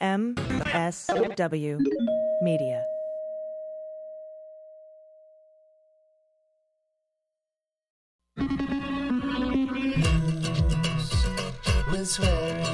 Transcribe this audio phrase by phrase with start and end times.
[0.00, 1.78] MSW
[2.40, 2.82] Media.
[11.90, 12.64] with swearing.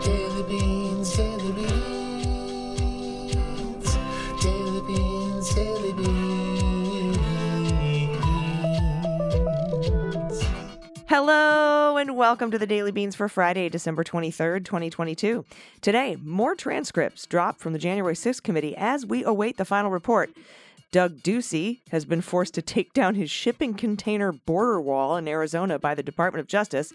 [0.00, 2.76] Daily beans, daily beans,
[4.40, 7.18] daily beans, daily beans.
[11.08, 15.44] Hello and welcome to the Daily Beans for Friday, December 23rd, 2022.
[15.82, 20.30] Today, more transcripts dropped from the January 6th committee as we await the final report.
[20.92, 25.78] Doug Ducey has been forced to take down his shipping container border wall in Arizona
[25.78, 26.90] by the Department of Justice.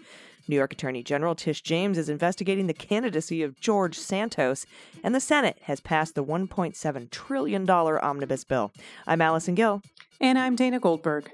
[0.48, 4.66] New York Attorney General Tish James is investigating the candidacy of George Santos,
[5.04, 8.72] and the Senate has passed the $1.7 trillion omnibus bill.
[9.06, 9.82] I'm Allison Gill.
[10.20, 11.30] And I'm Dana Goldberg.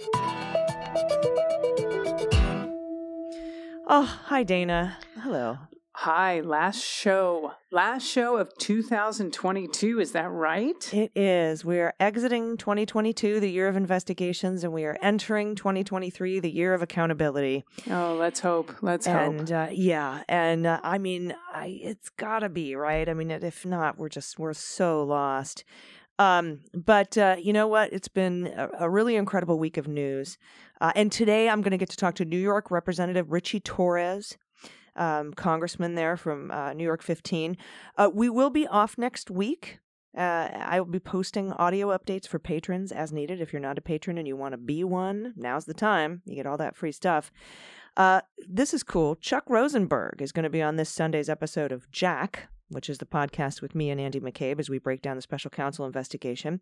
[3.94, 4.96] Oh, hi, Dana.
[5.20, 5.58] Hello.
[5.96, 7.52] Hi, last show.
[7.70, 10.94] Last show of 2022, is that right?
[10.94, 11.62] It is.
[11.62, 16.72] We are exiting 2022, the year of investigations, and we are entering 2023, the year
[16.72, 17.66] of accountability.
[17.90, 18.74] Oh, let's hope.
[18.80, 19.14] Let's hope.
[19.14, 23.06] and uh, yeah, and uh, I mean, I, it's gotta be right.
[23.06, 25.64] I mean, if not, we're just we're so lost.
[26.18, 27.92] Um, but uh, you know what?
[27.92, 30.38] It's been a, a really incredible week of news,
[30.82, 34.36] uh, and today I'm going to get to talk to New York Representative Ritchie Torres.
[34.94, 37.56] Um, congressman there from uh, New York 15.
[37.96, 39.78] Uh, we will be off next week.
[40.14, 43.40] Uh, I will be posting audio updates for patrons as needed.
[43.40, 46.20] If you're not a patron and you want to be one, now's the time.
[46.26, 47.32] You get all that free stuff.
[47.96, 49.14] Uh, this is cool.
[49.16, 53.06] Chuck Rosenberg is going to be on this Sunday's episode of Jack, which is the
[53.06, 56.60] podcast with me and Andy McCabe as we break down the special counsel investigation.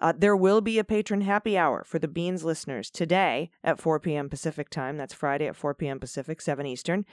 [0.00, 3.98] Uh, there will be a patron happy hour for the Beans listeners today at 4
[3.98, 4.28] p.m.
[4.28, 4.96] Pacific time.
[4.96, 5.98] That's Friday at 4 p.m.
[5.98, 7.04] Pacific, 7 Eastern.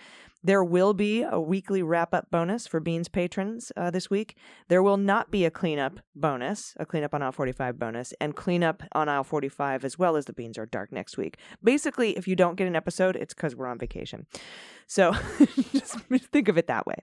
[0.44, 4.38] There will be a weekly wrap up bonus for Beans patrons uh, this week.
[4.68, 8.84] There will not be a cleanup bonus, a cleanup on aisle 45 bonus, and cleanup
[8.92, 11.38] on aisle 45 as well as the Beans are dark next week.
[11.64, 14.28] Basically, if you don't get an episode, it's because we're on vacation.
[14.86, 15.14] So
[15.72, 15.98] just
[16.32, 16.98] think of it that way.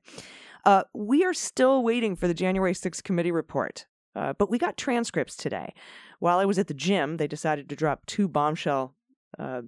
[0.65, 4.77] Uh, we are still waiting for the January 6th committee report, uh, but we got
[4.77, 5.75] transcripts today.
[6.21, 8.95] While I was at the gym, they decided to drop two bombshell
[9.39, 9.63] uh,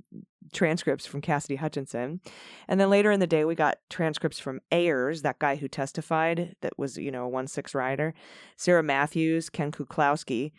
[0.53, 2.21] transcripts from Cassidy Hutchinson.
[2.69, 6.55] And then later in the day, we got transcripts from Ayers, that guy who testified
[6.61, 8.15] that was, you know, a 1 6 rider,
[8.57, 10.53] Sarah Matthews, Ken Klukowski,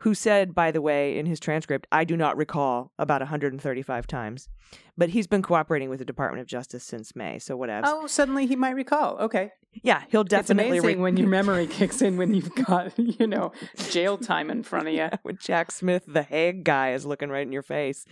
[0.00, 4.48] who said, by the way, in his transcript, I do not recall about 135 times.
[4.96, 7.86] But he's been cooperating with the Department of Justice since May, so whatever.
[7.88, 9.16] oh, suddenly he might recall.
[9.18, 9.52] Okay.
[9.82, 13.52] Yeah, he'll definitely it's amazing when your memory kicks in when you've got, you know,
[13.90, 15.08] jail time in front of you.
[15.22, 18.04] when Jack Smith, the Hague guy, is looking right in your face.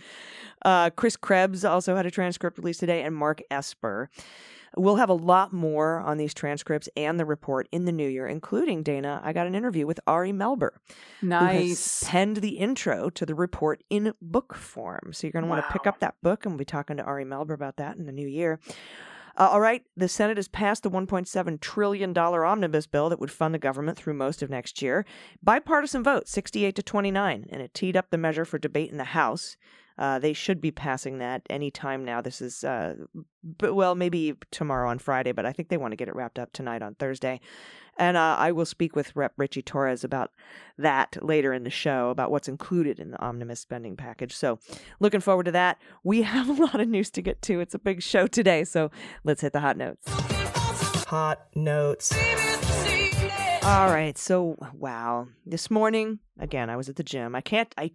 [0.63, 4.09] Uh, Chris Krebs also had a transcript released today, and Mark Esper.
[4.75, 8.27] We'll have a lot more on these transcripts and the report in the new year,
[8.27, 9.21] including Dana.
[9.23, 10.71] I got an interview with Ari Melber,
[11.21, 12.03] who has Nice.
[12.03, 15.13] penned the intro to the report in book form.
[15.13, 17.03] So you're going to want to pick up that book, and we'll be talking to
[17.03, 18.59] Ari Melber about that in the new year.
[19.39, 23.53] Uh, all right, the Senate has passed the $1.7 trillion omnibus bill that would fund
[23.53, 25.05] the government through most of next year.
[25.43, 29.03] Bipartisan vote, 68 to 29, and it teed up the measure for debate in the
[29.03, 29.55] House.
[29.97, 32.21] Uh, they should be passing that any time now.
[32.21, 32.95] This is, uh,
[33.57, 36.37] but well, maybe tomorrow on Friday, but I think they want to get it wrapped
[36.39, 37.39] up tonight on Thursday.
[37.99, 39.33] And uh, I will speak with Rep.
[39.37, 40.31] Ritchie Torres about
[40.77, 44.35] that later in the show, about what's included in the omnibus spending package.
[44.35, 44.59] So,
[44.99, 45.79] looking forward to that.
[46.03, 47.59] We have a lot of news to get to.
[47.59, 48.91] It's a big show today, so
[49.23, 50.07] let's hit the hot notes.
[51.07, 52.13] Hot notes.
[53.63, 54.17] All right.
[54.17, 55.27] So, wow.
[55.45, 57.35] This morning, again, I was at the gym.
[57.35, 57.91] I can't, I,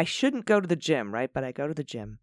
[0.00, 1.30] I shouldn't go to the gym, right?
[1.30, 2.20] But I go to the gym.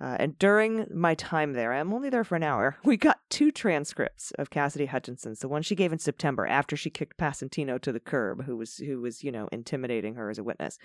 [0.00, 2.78] Uh, and during my time there, I'm only there for an hour.
[2.84, 5.38] We got two transcripts of Cassidy Hutchinson's.
[5.38, 8.78] The one she gave in September after she kicked Passantino to the curb, who was
[8.78, 10.78] who was you know intimidating her as a witness.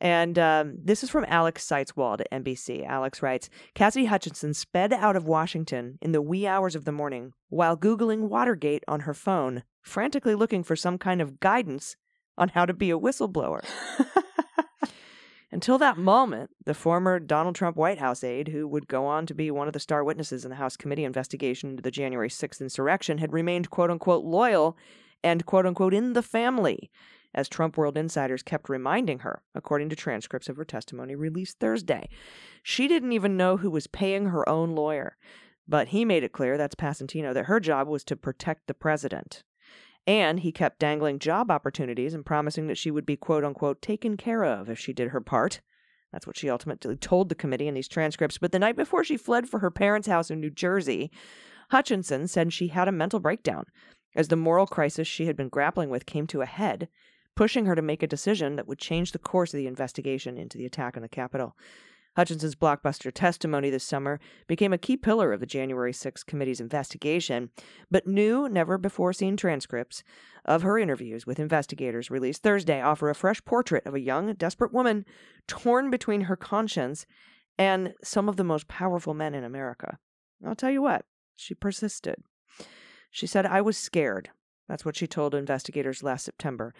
[0.00, 2.84] And um, this is from Alex Seitz-Wald at NBC.
[2.84, 7.34] Alex writes Cassidy Hutchinson sped out of Washington in the wee hours of the morning
[7.50, 11.94] while Googling Watergate on her phone, frantically looking for some kind of guidance
[12.36, 13.64] on how to be a whistleblower.
[15.54, 19.34] Until that moment, the former Donald Trump White House aide, who would go on to
[19.34, 22.60] be one of the star witnesses in the House committee investigation into the January 6th
[22.60, 24.76] insurrection, had remained quote unquote loyal
[25.22, 26.90] and quote unquote in the family,
[27.32, 32.08] as Trump World insiders kept reminding her, according to transcripts of her testimony released Thursday.
[32.64, 35.16] She didn't even know who was paying her own lawyer,
[35.68, 39.44] but he made it clear that's Passantino that her job was to protect the president.
[40.06, 44.16] And he kept dangling job opportunities and promising that she would be quote unquote taken
[44.16, 45.60] care of if she did her part.
[46.12, 48.38] That's what she ultimately told the committee in these transcripts.
[48.38, 51.10] But the night before she fled for her parents' house in New Jersey,
[51.70, 53.64] Hutchinson said she had a mental breakdown
[54.14, 56.88] as the moral crisis she had been grappling with came to a head,
[57.34, 60.56] pushing her to make a decision that would change the course of the investigation into
[60.56, 61.56] the attack on the Capitol.
[62.16, 67.50] Hutchinson's blockbuster testimony this summer became a key pillar of the January 6 committee's investigation,
[67.90, 70.02] but new, never before seen transcripts
[70.44, 74.72] of her interviews with investigators released Thursday offer a fresh portrait of a young, desperate
[74.72, 75.04] woman
[75.48, 77.06] torn between her conscience
[77.58, 79.98] and some of the most powerful men in America.
[80.46, 82.16] I'll tell you what, she persisted.
[83.10, 84.30] She said, I was scared.
[84.68, 86.74] That's what she told investigators last September.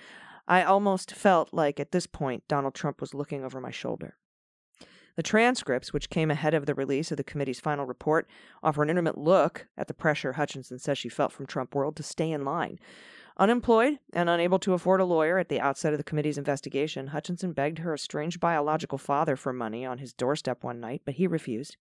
[0.46, 4.16] I almost felt like at this point Donald Trump was looking over my shoulder.
[5.16, 8.28] The transcripts, which came ahead of the release of the committee's final report,
[8.62, 12.02] offer an intimate look at the pressure Hutchinson says she felt from Trump world to
[12.02, 12.78] stay in line.
[13.37, 17.52] Unemployed and unable to afford a lawyer at the outset of the committee's investigation, Hutchinson
[17.52, 21.76] begged her estranged biological father for money on his doorstep one night, but he refused.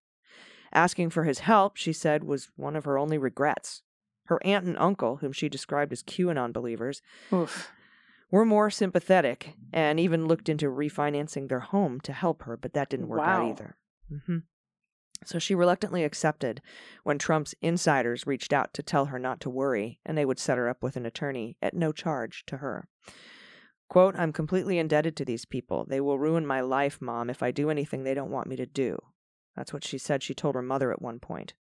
[0.72, 3.84] Asking for his help, she said, was one of her only regrets.
[4.26, 7.02] Her aunt and uncle, whom she described as QAnon believers,
[7.32, 7.72] Oof.
[8.34, 12.90] Were more sympathetic and even looked into refinancing their home to help her, but that
[12.90, 13.50] didn't work out Wow.
[13.52, 13.78] either.
[14.10, 14.38] hmm
[15.24, 16.60] So she reluctantly accepted
[17.04, 20.58] when Trump's insiders reached out to tell her not to worry and they would set
[20.58, 22.88] her up with an attorney at no charge to her.
[23.88, 25.86] Quote, I'm completely indebted to these people.
[25.88, 28.66] They will ruin my life, Mom, if I do anything they don't want me to
[28.66, 28.98] do.
[29.56, 31.54] That's what she said she told her mother at one point.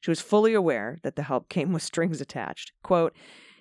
[0.00, 2.72] She was fully aware that the help came with strings attached.
[2.82, 3.14] Quote,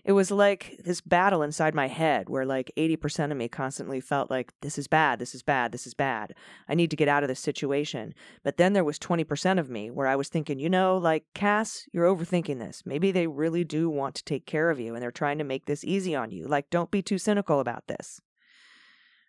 [0.04, 4.32] it was like this battle inside my head where like 80% of me constantly felt
[4.32, 6.34] like this is bad, this is bad, this is bad.
[6.68, 8.14] I need to get out of this situation.
[8.44, 11.88] But then there was 20% of me where I was thinking, you know, like Cass,
[11.92, 12.84] you're overthinking this.
[12.86, 15.66] Maybe they really do want to take care of you and they're trying to make
[15.66, 16.48] this easy on you.
[16.48, 18.20] Like don't be too cynical about this.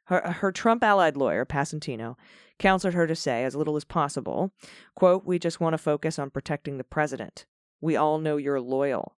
[0.07, 2.17] Her, her Trump allied lawyer, Passantino,
[2.59, 4.53] counseled her to say as little as possible,
[4.97, 7.47] quote, we just want to focus on protecting the president.
[7.81, 9.17] We all know you're loyal.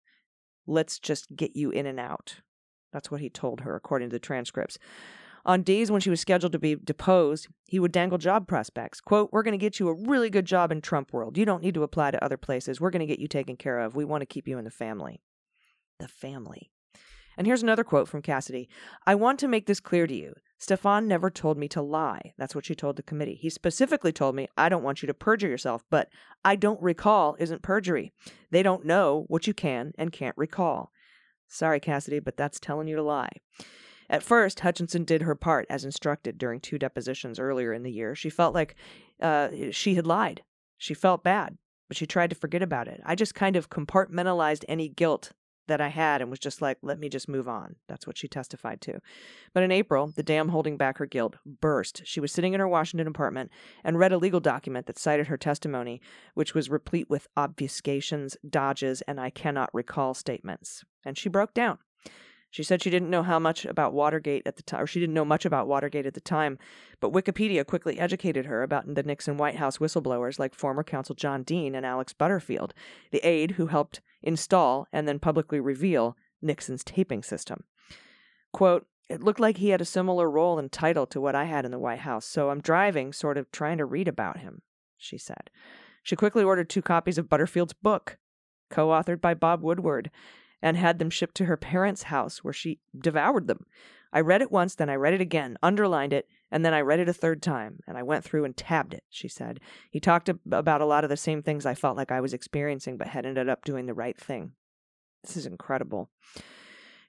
[0.66, 2.36] Let's just get you in and out.
[2.92, 4.78] That's what he told her, according to the transcripts.
[5.46, 9.00] On days when she was scheduled to be deposed, he would dangle job prospects.
[9.00, 11.36] Quote, We're going to get you a really good job in Trump world.
[11.36, 12.80] You don't need to apply to other places.
[12.80, 13.94] We're going to get you taken care of.
[13.94, 15.20] We want to keep you in the family.
[15.98, 16.70] The family.
[17.36, 18.68] And here's another quote from Cassidy
[19.06, 20.34] I want to make this clear to you.
[20.58, 22.32] Stefan never told me to lie.
[22.38, 23.34] That's what she told the committee.
[23.34, 26.08] He specifically told me, I don't want you to perjure yourself, but
[26.44, 28.12] I don't recall isn't perjury.
[28.50, 30.90] They don't know what you can and can't recall.
[31.48, 33.30] Sorry, Cassidy, but that's telling you to lie.
[34.08, 38.14] At first, Hutchinson did her part as instructed during two depositions earlier in the year.
[38.14, 38.74] She felt like
[39.20, 40.42] uh, she had lied.
[40.78, 41.56] She felt bad,
[41.88, 43.00] but she tried to forget about it.
[43.04, 45.32] I just kind of compartmentalized any guilt
[45.66, 47.76] that I had and was just like, let me just move on.
[47.88, 49.00] That's what she testified to.
[49.52, 52.02] But in April, the dam holding back her guilt burst.
[52.04, 53.50] She was sitting in her Washington apartment
[53.82, 56.00] and read a legal document that cited her testimony,
[56.34, 60.84] which was replete with obfuscations, dodges, and I cannot recall statements.
[61.04, 61.78] And she broke down.
[62.54, 65.16] She said she didn't know how much about Watergate at the time, or she didn't
[65.16, 66.56] know much about Watergate at the time,
[67.00, 71.42] but Wikipedia quickly educated her about the Nixon White House whistleblowers like former counsel John
[71.42, 72.72] Dean and Alex Butterfield,
[73.10, 77.64] the aide who helped install and then publicly reveal Nixon's taping system.
[78.52, 81.64] Quote, it looked like he had a similar role and title to what I had
[81.64, 84.62] in the White House, so I'm driving, sort of trying to read about him,
[84.96, 85.50] she said.
[86.02, 88.18] She quickly ordered two copies of Butterfield's book,
[88.70, 90.10] co authored by Bob Woodward,
[90.62, 93.66] and had them shipped to her parents' house where she devoured them.
[94.12, 97.00] I read it once, then I read it again, underlined it, and then I read
[97.00, 99.60] it a third time, and I went through and tabbed it, she said.
[99.90, 102.34] He talked ab- about a lot of the same things I felt like I was
[102.34, 104.52] experiencing, but had ended up doing the right thing.
[105.22, 106.10] This is incredible.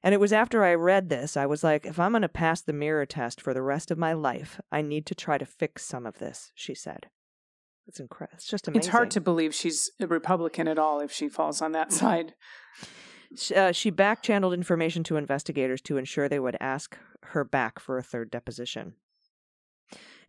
[0.02, 2.62] And it was after I read this, I was like, if I'm going to pass
[2.62, 5.84] the mirror test for the rest of my life, I need to try to fix
[5.84, 7.08] some of this, she said.
[7.88, 8.36] It's incredible.
[8.36, 8.80] It's just amazing.
[8.80, 12.34] It's hard to believe she's a Republican at all if she falls on that side.
[13.56, 17.98] Uh, she back channeled information to investigators to ensure they would ask her back for
[17.98, 18.94] a third deposition.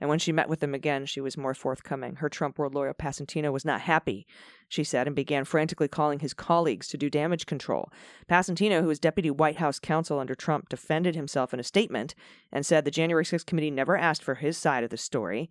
[0.00, 2.16] And when she met with them again, she was more forthcoming.
[2.16, 4.26] Her Trump world lawyer, Passantino, was not happy,
[4.68, 7.90] she said, and began frantically calling his colleagues to do damage control.
[8.28, 12.14] Passantino, who was deputy White House counsel under Trump, defended himself in a statement
[12.52, 15.50] and said the January 6th committee never asked for his side of the story.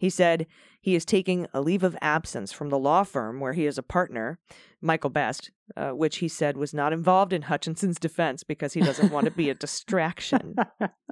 [0.00, 0.46] He said
[0.80, 3.82] he is taking a leave of absence from the law firm where he is a
[3.82, 4.38] partner,
[4.80, 9.12] Michael Best, uh, which he said was not involved in Hutchinson's defense because he doesn't
[9.12, 10.56] want to be a distraction.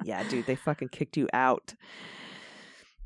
[0.05, 1.75] yeah, dude, they fucking kicked you out.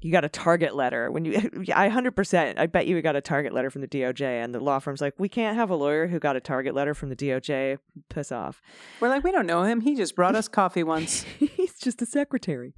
[0.03, 1.51] You got a target letter when you.
[1.75, 2.59] I hundred percent.
[2.59, 5.01] I bet you we got a target letter from the DOJ, and the law firm's
[5.01, 7.79] like, we can't have a lawyer who got a target letter from the DOJ.
[8.09, 8.61] Piss off.
[9.01, 9.81] We're like, we don't know him.
[9.81, 11.23] He just brought us coffee once.
[11.39, 12.75] He's just a secretary.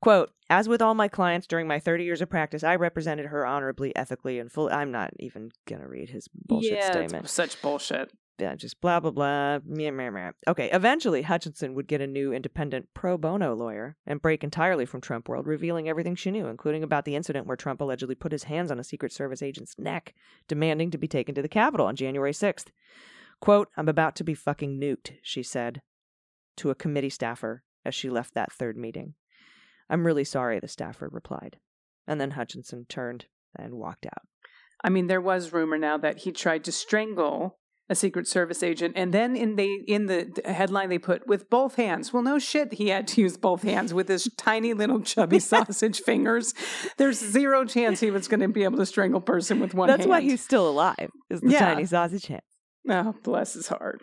[0.00, 3.46] Quote, as with all my clients during my 30 years of practice, I represented her
[3.46, 4.72] honorably, ethically, and fully.
[4.72, 7.30] I'm not even going to read his bullshit yeah, statement.
[7.30, 8.12] Such bullshit.
[8.38, 9.60] Yeah, just blah, blah, blah.
[9.64, 10.32] Meh, meh, meh.
[10.48, 15.00] Okay, eventually, Hutchinson would get a new independent pro bono lawyer and break entirely from
[15.00, 18.44] Trump world, revealing everything she knew, including about the incident where Trump allegedly put his
[18.44, 20.14] hands on a Secret Service agent's neck,
[20.48, 22.66] demanding to be taken to the Capitol on January 6th.
[23.40, 25.80] Quote, I'm about to be fucking nuked, she said
[26.56, 29.14] to a committee staffer as she left that third meeting.
[29.88, 31.58] I'm really sorry, the staffer replied.
[32.06, 33.26] And then Hutchinson turned
[33.56, 34.26] and walked out.
[34.82, 37.58] I mean, there was rumor now that he tried to strangle
[37.90, 41.74] a Secret Service agent, and then in the in the headline they put with both
[41.74, 42.12] hands.
[42.12, 46.00] Well, no shit, he had to use both hands with his tiny little chubby sausage
[46.00, 46.54] fingers.
[46.96, 49.88] There's zero chance he was going to be able to strangle a person with one
[49.88, 50.10] That's hand.
[50.10, 51.60] why he's still alive, is the Yeah.
[51.74, 52.42] tiny sausage hand.
[52.88, 54.00] Oh, bless his heart.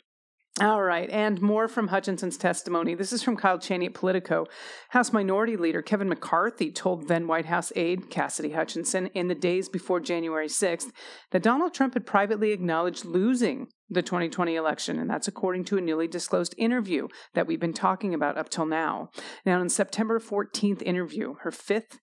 [0.59, 2.93] All right, and more from Hutchinson's testimony.
[2.93, 4.47] This is from Kyle Cheney at Politico.
[4.89, 9.69] House Minority Leader Kevin McCarthy told then White House aide Cassidy Hutchinson in the days
[9.69, 10.91] before January 6th
[11.31, 15.81] that Donald Trump had privately acknowledged losing the 2020 election, and that's according to a
[15.81, 19.07] newly disclosed interview that we've been talking about up till now.
[19.45, 21.97] Now, in September 14th interview, her fifth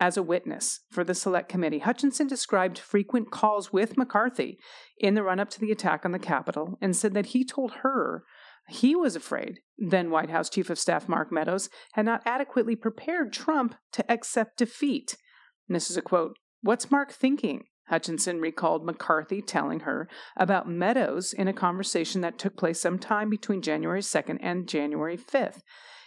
[0.00, 4.58] as a witness for the Select Committee, Hutchinson described frequent calls with McCarthy
[4.98, 7.72] in the run up to the attack on the Capitol and said that he told
[7.82, 8.24] her
[8.68, 13.32] he was afraid then White House Chief of Staff Mark Meadows had not adequately prepared
[13.32, 15.16] Trump to accept defeat.
[15.68, 17.64] And this is a quote What's Mark thinking?
[17.88, 20.08] Hutchinson recalled McCarthy telling her
[20.38, 25.60] about Meadows in a conversation that took place sometime between January 2nd and January 5th.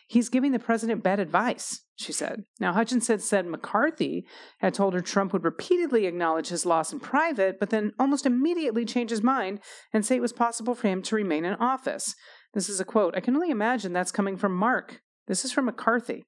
[0.10, 2.44] He's giving the president bad advice, she said.
[2.62, 4.26] Now, Hutchinson said McCarthy
[4.60, 8.86] had told her Trump would repeatedly acknowledge his loss in private, but then almost immediately
[8.86, 9.60] change his mind
[9.92, 12.16] and say it was possible for him to remain in office.
[12.54, 13.16] This is a quote.
[13.18, 15.02] I can only imagine that's coming from Mark.
[15.28, 16.24] This is from McCarthy.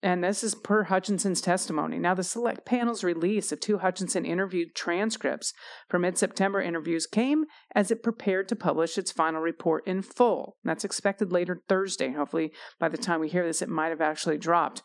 [0.00, 1.98] And this is per Hutchinson's testimony.
[1.98, 5.52] Now, the select panel's release of two Hutchinson interviewed transcripts
[5.88, 10.56] for mid September interviews came as it prepared to publish its final report in full.
[10.62, 12.12] That's expected later Thursday.
[12.12, 14.82] Hopefully, by the time we hear this, it might have actually dropped.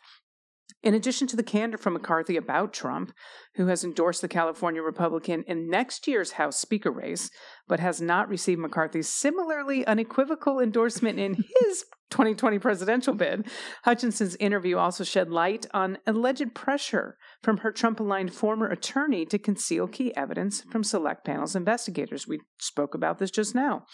[0.82, 3.12] In addition to the candor from McCarthy about Trump,
[3.54, 7.30] who has endorsed the California Republican in next year's House Speaker race,
[7.68, 13.44] but has not received McCarthy's similarly unequivocal endorsement in his 2020 presidential bid,
[13.84, 19.38] Hutchinson's interview also shed light on alleged pressure from her Trump aligned former attorney to
[19.38, 22.28] conceal key evidence from select panel's investigators.
[22.28, 23.86] We spoke about this just now.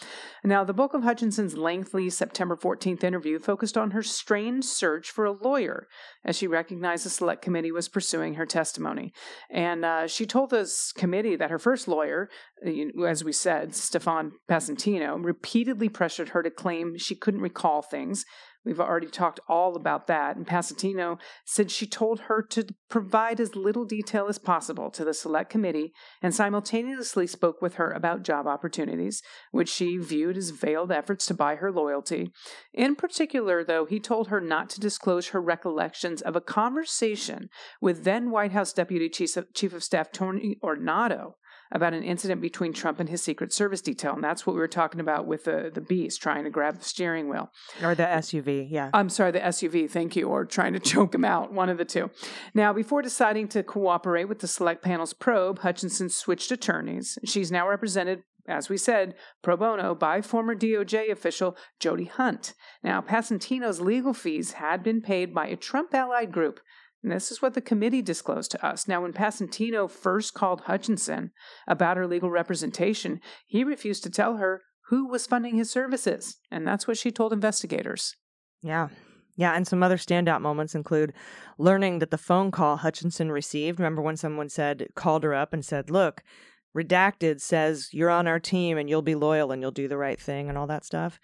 [0.43, 5.25] Now, the bulk of Hutchinson's lengthy September 14th interview focused on her strained search for
[5.25, 5.87] a lawyer
[6.23, 9.13] as she recognized the select committee was pursuing her testimony.
[9.49, 12.29] And uh, she told this committee that her first lawyer,
[12.65, 18.25] uh, as we said, Stefan Passantino, repeatedly pressured her to claim she couldn't recall things.
[18.63, 20.35] We've already talked all about that.
[20.35, 25.15] And Passantino said she told her to provide as little detail as possible to the
[25.15, 30.91] select committee and simultaneously spoke with her about job opportunities, which she viewed as veiled
[30.91, 32.31] efforts to buy her loyalty.
[32.73, 37.49] In particular, though, he told her not to disclose her recollections of a conversation
[37.81, 41.33] with then White House Deputy Chief of Staff Tony Ornato
[41.71, 44.13] about an incident between Trump and his Secret Service detail.
[44.13, 46.85] And that's what we were talking about with the, the beast trying to grab the
[46.85, 47.51] steering wheel.
[47.81, 48.89] Or the SUV, yeah.
[48.93, 51.85] I'm sorry, the SUV, thank you, or trying to choke him out, one of the
[51.85, 52.09] two.
[52.53, 57.17] Now, before deciding to cooperate with the select panel's probe, Hutchinson switched attorneys.
[57.25, 62.53] She's now represented as we said, pro bono by former DOJ official Jody Hunt.
[62.83, 66.59] Now, Passantino's legal fees had been paid by a Trump allied group.
[67.03, 68.87] And this is what the committee disclosed to us.
[68.87, 71.31] Now, when Passantino first called Hutchinson
[71.67, 76.37] about her legal representation, he refused to tell her who was funding his services.
[76.51, 78.15] And that's what she told investigators.
[78.61, 78.89] Yeah.
[79.37, 81.13] Yeah, and some other standout moments include
[81.57, 83.79] learning that the phone call Hutchinson received.
[83.79, 86.21] Remember when someone said, called her up and said, Look,
[86.75, 90.19] redacted says you're on our team and you'll be loyal and you'll do the right
[90.19, 91.19] thing and all that stuff.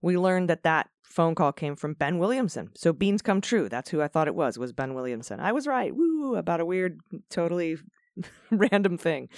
[0.00, 2.70] We learned that that phone call came from Ben Williamson.
[2.74, 3.68] So beans come true.
[3.68, 5.40] That's who I thought it was, was Ben Williamson.
[5.40, 5.94] I was right.
[5.94, 6.98] Woo, about a weird,
[7.30, 7.76] totally
[8.50, 9.28] random thing.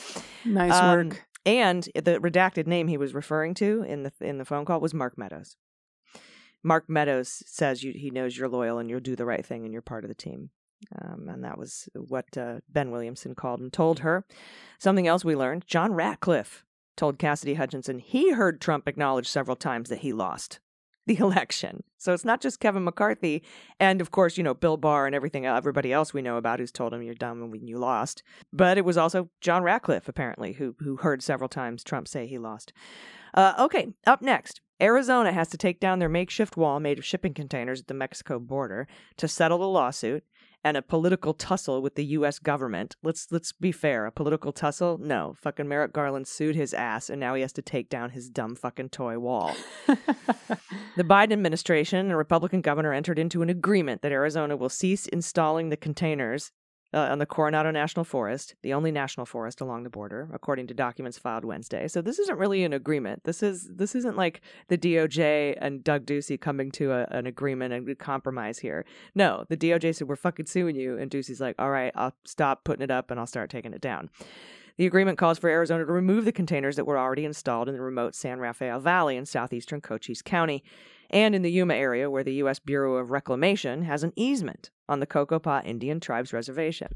[0.44, 1.26] Nice Um, work.
[1.46, 4.94] And the redacted name he was referring to in the in the phone call was
[4.94, 5.56] Mark Meadows.
[6.62, 9.72] Mark Meadows says you, he knows you're loyal and you'll do the right thing and
[9.72, 10.48] you're part of the team.
[10.98, 14.24] Um, and that was what uh, Ben Williamson called and told her.
[14.78, 16.64] Something else we learned John Ratcliffe
[16.96, 20.60] told Cassidy Hutchinson he heard Trump acknowledge several times that he lost
[21.06, 21.82] the election.
[21.98, 23.42] So it's not just Kevin McCarthy
[23.78, 26.72] and, of course, you know, Bill Barr and everything, everybody else we know about who's
[26.72, 28.22] told him you're dumb when you lost.
[28.52, 32.38] But it was also John Ratcliffe, apparently, who, who heard several times Trump say he
[32.38, 32.72] lost.
[33.34, 34.60] Uh, okay, up next.
[34.80, 38.38] Arizona has to take down their makeshift wall made of shipping containers at the Mexico
[38.38, 40.24] border to settle the lawsuit.
[40.64, 42.38] And a political tussle with the U.S.
[42.38, 42.96] government.
[43.02, 44.06] Let's let's be fair.
[44.06, 44.98] A political tussle?
[44.98, 45.34] No.
[45.38, 48.56] Fucking Merrick Garland sued his ass, and now he has to take down his dumb
[48.56, 49.54] fucking toy wall.
[49.86, 55.68] the Biden administration and Republican governor entered into an agreement that Arizona will cease installing
[55.68, 56.50] the containers
[56.94, 60.74] uh, on the Coronado National Forest, the only national forest along the border, according to
[60.74, 61.88] documents filed Wednesday.
[61.88, 63.24] So this isn't really an agreement.
[63.24, 67.74] This is this isn't like the DOJ and Doug Ducey coming to a, an agreement
[67.74, 68.84] and compromise here.
[69.14, 72.62] No, the DOJ said we're fucking suing you, and Ducey's like, all right, I'll stop
[72.62, 74.08] putting it up and I'll start taking it down.
[74.76, 77.80] The agreement calls for Arizona to remove the containers that were already installed in the
[77.80, 80.64] remote San Rafael Valley in southeastern Cochise County
[81.10, 82.58] and in the Yuma area where the U.S.
[82.58, 86.88] Bureau of Reclamation has an easement on the Cocopah Indian Tribes Reservation.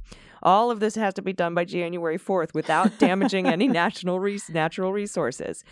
[0.42, 4.50] All of this has to be done by January 4th without damaging any national res-
[4.50, 5.62] natural resources.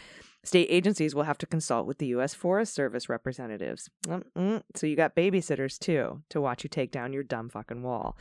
[0.45, 2.35] State agencies will have to consult with the U.S.
[2.35, 3.91] Forest Service representatives.
[4.07, 4.63] Mm-mm.
[4.77, 8.17] So you got babysitters too to watch you take down your dumb fucking wall.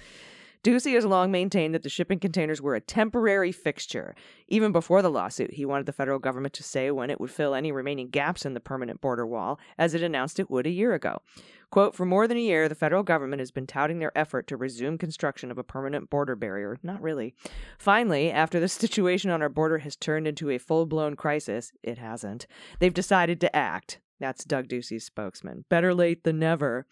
[0.66, 4.16] Ducey has long maintained that the shipping containers were a temporary fixture.
[4.48, 7.54] Even before the lawsuit, he wanted the federal government to say when it would fill
[7.54, 10.96] any remaining gaps in the permanent border wall, as it announced it would a year
[10.96, 11.22] ago.
[11.70, 14.58] Quote, for more than a year, the federal government has been touting their effort to
[14.58, 16.80] resume construction of a permanent border barrier.
[16.82, 17.36] Not really.
[17.78, 22.00] Finally, after the situation on our border has turned into a full blown crisis, it
[22.00, 22.48] hasn't,
[22.80, 24.00] they've decided to act.
[24.20, 25.66] That's Doug Ducey's spokesman.
[25.70, 26.88] Better late than never.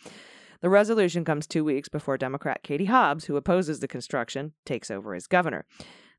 [0.64, 5.14] The resolution comes two weeks before Democrat Katie Hobbs, who opposes the construction, takes over
[5.14, 5.66] as governor.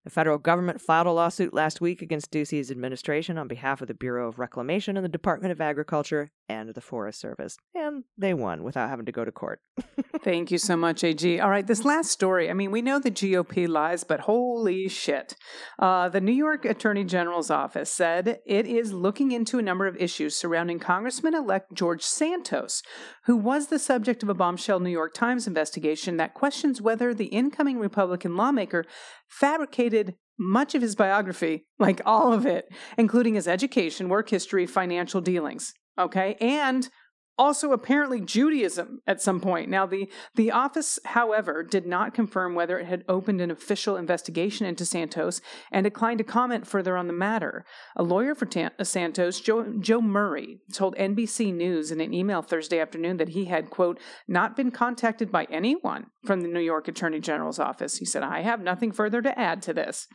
[0.05, 3.95] The federal government filed a lawsuit last week against Ducey's administration on behalf of the
[3.95, 7.57] Bureau of Reclamation and the Department of Agriculture and the Forest Service.
[7.75, 9.61] And they won without having to go to court.
[10.23, 11.41] Thank you so much, AG.
[11.41, 12.51] All right, this last story.
[12.51, 15.35] I mean, we know the GOP lies, but holy shit.
[15.79, 19.97] Uh, the New York Attorney General's office said it is looking into a number of
[19.97, 22.83] issues surrounding Congressman elect George Santos,
[23.25, 27.27] who was the subject of a bombshell New York Times investigation that questions whether the
[27.27, 28.85] incoming Republican lawmaker
[29.29, 32.67] fabricated much of his biography, like all of it,
[32.99, 35.75] including his education, work history, financial dealings.
[35.99, 36.37] Okay.
[36.41, 36.89] And
[37.37, 39.69] also apparently Judaism at some point.
[39.69, 44.67] Now the the office however did not confirm whether it had opened an official investigation
[44.67, 45.41] into Santos
[45.73, 47.65] and declined to comment further on the matter.
[47.97, 52.43] A lawyer for Tan- uh, Santos, Joe, Joe Murray, told NBC News in an email
[52.43, 56.89] Thursday afternoon that he had quote not been contacted by anyone from the New York
[56.89, 57.97] Attorney General's office.
[57.97, 60.07] He said, "I have nothing further to add to this."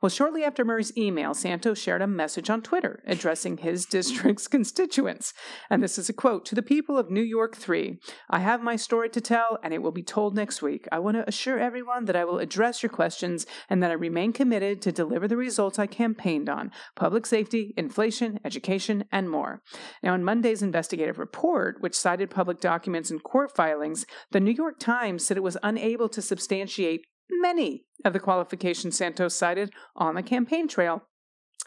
[0.00, 5.32] Well, shortly after Murray's email, Santos shared a message on Twitter addressing his district's constituents.
[5.70, 7.98] And this is a quote To the people of New York 3,
[8.30, 10.86] I have my story to tell, and it will be told next week.
[10.90, 14.32] I want to assure everyone that I will address your questions and that I remain
[14.32, 19.62] committed to deliver the results I campaigned on public safety, inflation, education, and more.
[20.02, 24.78] Now, in Monday's investigative report, which cited public documents and court filings, the New York
[24.78, 30.22] Times said it was unable to substantiate many of the qualifications Santos cited on the
[30.22, 31.02] campaign trail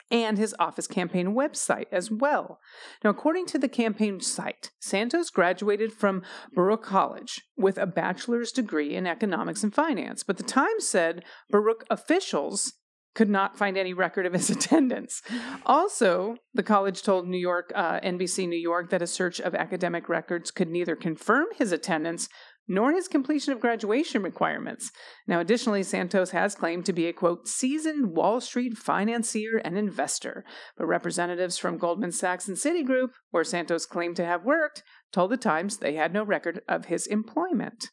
[0.09, 2.59] and his office campaign website as well.
[3.03, 8.95] Now, according to the campaign site, Santos graduated from Baruch College with a bachelor's degree
[8.95, 12.73] in economics and finance, but the Times said Baruch officials
[13.17, 15.23] could not find any record of his attendance.
[15.65, 20.07] Also, the college told New York, uh, NBC New York, that a search of academic
[20.07, 22.29] records could neither confirm his attendance
[22.67, 24.91] nor his completion of graduation requirements.
[25.27, 30.43] Now, additionally, Santos has claimed to be a quote, seasoned Wall Street financier and investor.
[30.77, 35.37] But representatives from Goldman Sachs and Citigroup, where Santos claimed to have worked, told the
[35.37, 37.89] Times they had no record of his employment.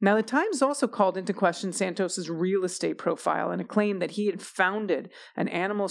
[0.00, 4.12] Now, the Times also called into question Santos's real estate profile and a claim that
[4.12, 5.88] he had founded an animal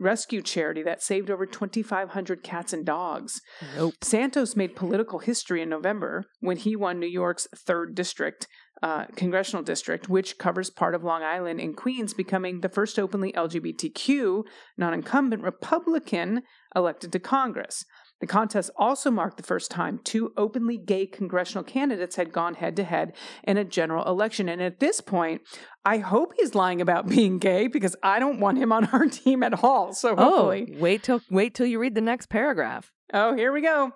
[0.00, 3.40] rescue charity that saved over 2,500 cats and dogs.
[3.76, 3.94] Nope.
[4.02, 8.48] Santos made political history in November when he won New York's third district,
[8.82, 13.32] uh, congressional district, which covers part of Long Island and Queens, becoming the first openly
[13.32, 14.42] LGBTQ
[14.78, 16.42] non incumbent Republican
[16.74, 17.84] elected to Congress.
[18.20, 22.76] The contest also marked the first time two openly gay congressional candidates had gone head
[22.76, 24.48] to head in a general election.
[24.48, 25.40] And at this point,
[25.84, 29.42] I hope he's lying about being gay because I don't want him on our team
[29.42, 29.94] at all.
[29.94, 30.74] So oh, hopefully.
[30.76, 32.92] Oh, wait till wait till you read the next paragraph.
[33.12, 33.92] Oh, here we go.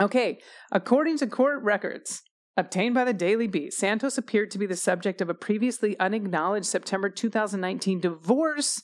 [0.00, 0.38] Okay,
[0.70, 2.22] according to court records
[2.56, 6.66] obtained by the Daily Beast, Santos appeared to be the subject of a previously unacknowledged
[6.66, 8.80] September 2019 divorce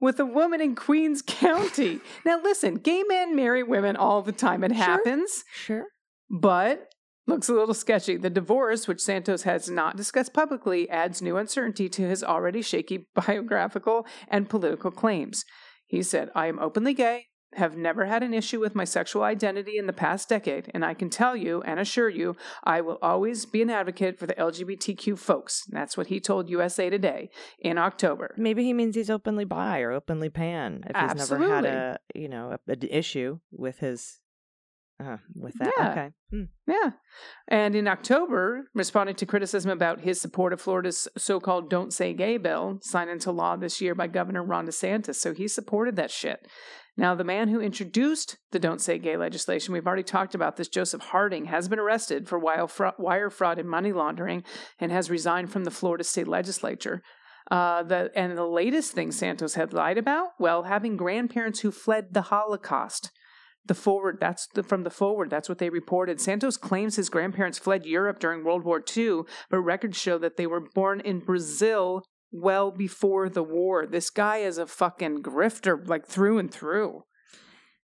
[0.00, 2.00] with a woman in Queens County.
[2.24, 4.62] now, listen, gay men marry women all the time.
[4.64, 4.84] It Sure.
[4.84, 5.84] happens, Sure.
[6.30, 6.88] but
[7.26, 8.16] looks a little sketchy.
[8.16, 13.06] The divorce, which Santos has not discussed publicly, adds new uncertainty to his already shaky
[13.14, 15.44] biographical and political claims.
[15.86, 17.26] He said, I am openly gay.
[17.54, 20.94] Have never had an issue with my sexual identity in the past decade, and I
[20.94, 25.18] can tell you and assure you I will always be an advocate for the LGBTQ
[25.18, 25.64] folks.
[25.70, 28.34] That's what he told USA Today in October.
[28.36, 30.84] Maybe he means he's openly bi or openly pan.
[30.86, 34.20] If he's never had a you know an issue with his
[35.00, 35.72] uh, with that.
[35.78, 35.90] Yeah.
[35.90, 36.10] Okay.
[36.30, 36.42] Hmm.
[36.66, 36.90] Yeah.
[37.46, 42.12] And in October, responding to criticism about his support of Florida's so called Don't Say
[42.12, 45.16] Gay bill, signed into law this year by Governor Ron DeSantis.
[45.16, 46.46] So he supported that shit.
[46.98, 50.66] Now, the man who introduced the Don't Say Gay legislation, we've already talked about this,
[50.66, 54.42] Joseph Harding, has been arrested for wire fraud, and money laundering
[54.80, 57.00] and has resigned from the Florida state legislature.
[57.52, 62.14] Uh, the, and the latest thing Santos had lied about, well, having grandparents who fled
[62.14, 63.12] the Holocaust
[63.64, 67.58] the forward that's the, from the forward that's what they reported santos claims his grandparents
[67.58, 72.02] fled europe during world war ii but records show that they were born in brazil
[72.30, 77.04] well before the war this guy is a fucking grifter like through and through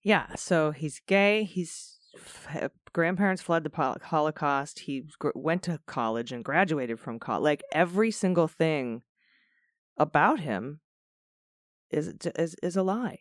[0.03, 0.35] Yeah.
[0.37, 1.44] So he's gay.
[1.44, 1.98] He's
[2.92, 4.81] grandparents fled the Holocaust.
[4.81, 7.42] He gr- went to college and graduated from college.
[7.44, 9.03] Like every single thing
[9.96, 10.81] about him
[11.90, 13.18] is is is a lie.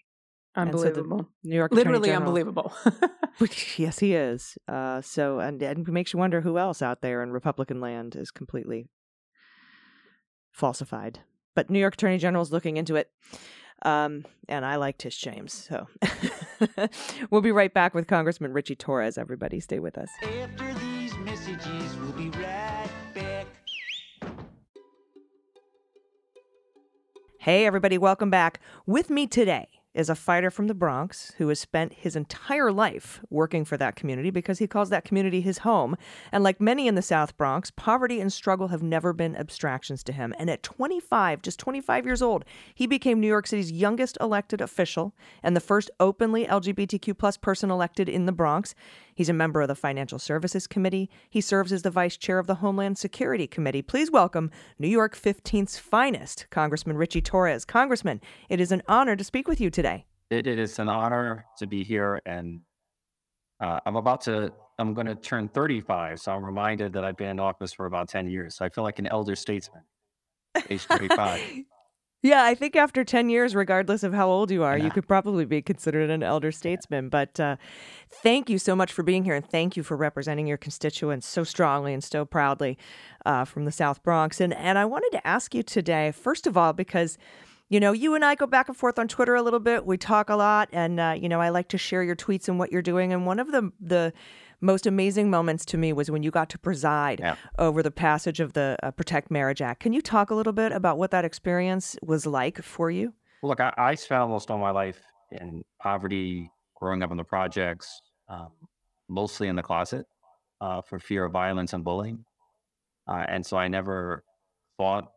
[0.55, 2.73] And so unbelievable New York literally General- unbelievable
[3.77, 4.57] yes, he is.
[4.67, 8.15] Uh, so, and, and it makes you wonder who else out there in Republican land
[8.15, 8.89] is completely
[10.59, 11.19] falsified.
[11.55, 13.09] But New York Attorney General is looking into it.
[13.81, 15.53] Um, and I like Tish James.
[15.53, 15.87] So
[17.31, 19.17] we'll be right back with Congressman Ritchie Torres.
[19.17, 20.09] Everybody, stay with us.
[20.21, 23.47] After these messages, we'll be right back.
[27.39, 28.59] Hey, everybody, welcome back.
[28.85, 33.21] With me today is a fighter from the Bronx who has spent his entire life
[33.29, 35.95] working for that community because he calls that community his home.
[36.31, 40.13] And like many in the South Bronx, poverty and struggle have never been abstractions to
[40.13, 40.33] him.
[40.37, 45.13] And at 25, just 25 years old, he became New York City's youngest elected official
[45.41, 48.75] and the first openly LGBTQ plus person elected in the Bronx.
[49.19, 51.09] He's a member of the Financial Services Committee.
[51.29, 53.81] He serves as the vice chair of the Homeland Security Committee.
[53.81, 57.65] Please welcome New York 15th's finest, Congressman Ritchie Torres.
[57.65, 60.05] Congressman, it is an honor to speak with you today.
[60.29, 62.61] It, it is an honor to be here, and
[63.59, 64.53] uh, I'm about to.
[64.77, 68.07] I'm going to turn 35, so I'm reminded that I've been in office for about
[68.07, 68.55] 10 years.
[68.55, 69.83] So I feel like an elder statesman,
[70.69, 71.41] age 35.
[72.21, 75.45] Yeah, I think after 10 years, regardless of how old you are, you could probably
[75.45, 77.07] be considered an elder statesman.
[77.07, 77.55] But uh,
[78.11, 81.45] thank you so much for being here and thank you for representing your constituents so
[81.45, 82.77] strongly and so proudly
[83.25, 84.41] uh, from the South Bronx.
[84.41, 87.17] And, and I wanted to ask you today, first of all, because
[87.69, 89.85] you know, you and I go back and forth on Twitter a little bit.
[89.85, 92.57] We talk a lot, and uh, you know, I like to share your tweets and
[92.57, 93.13] what you're doing.
[93.13, 94.11] And one of the the
[94.61, 97.35] most amazing moments to me was when you got to preside Yeah.
[97.57, 99.79] over the passage of the uh, Protect Marriage Act.
[99.81, 103.13] Can you talk a little bit about what that experience was like for you?
[103.41, 104.99] Well, look, I, I spent almost all my life
[105.31, 108.49] in poverty, growing up in the projects, um,
[109.07, 110.05] mostly in the closet
[110.61, 112.25] uh, for fear of violence and bullying.
[113.07, 114.23] Uh, and so I never
[114.77, 115.11] thought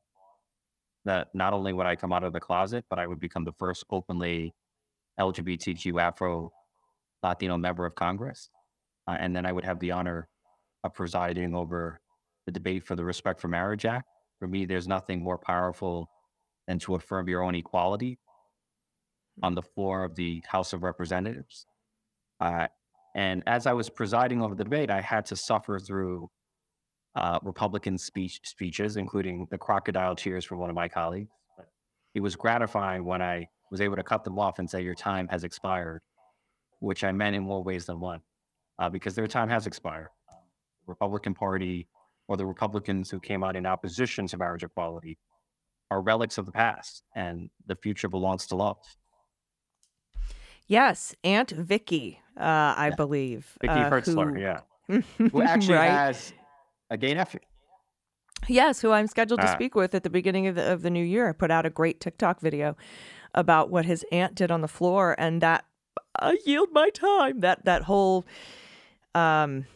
[1.04, 3.52] that not only would I come out of the closet, but I would become the
[3.52, 4.54] first openly
[5.18, 6.52] LGBTQ Afro
[7.22, 8.48] Latino member of Congress.
[9.08, 10.28] Uh, and then I would have the honor
[10.84, 12.00] of presiding over
[12.46, 14.08] the debate for the Respect for Marriage Act.
[14.38, 16.08] For me, there's nothing more powerful
[16.66, 18.18] than to affirm your own equality
[19.42, 21.66] on the floor of the House of Representatives.
[22.40, 22.66] Uh,
[23.14, 26.30] and as I was presiding over the debate, I had to suffer through
[27.14, 31.30] uh, Republican speech speeches, including the crocodile tears from one of my colleagues.
[31.56, 31.68] But
[32.14, 35.28] it was gratifying when I was able to cut them off and say, "Your time
[35.28, 36.00] has expired,"
[36.80, 38.20] which I meant in more ways than one,
[38.78, 40.08] uh, because their time has expired.
[40.30, 40.36] The
[40.90, 41.88] Republican Party
[42.28, 45.18] or the Republicans who came out in opposition to marriage equality
[45.90, 48.78] are relics of the past, and the future belongs to love.
[50.66, 52.42] Yes, Aunt Vicky, uh,
[52.76, 52.94] I Yeah.
[52.96, 53.58] believe.
[53.60, 54.60] Vicky uh, Hartzler, who- yeah,
[55.30, 55.90] who actually right?
[55.90, 56.32] has
[56.90, 57.40] a gay nephew.
[58.48, 59.54] Yes, who I'm scheduled to Ah.
[59.54, 61.28] speak with at the beginning of the, of the new year.
[61.28, 62.76] I put out a great TikTok video
[63.34, 65.64] about what his aunt did on the floor, and that
[66.18, 67.40] I yield my time.
[67.40, 68.24] That that whole
[69.14, 69.66] um,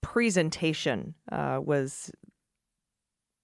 [0.00, 2.10] presentation uh, was.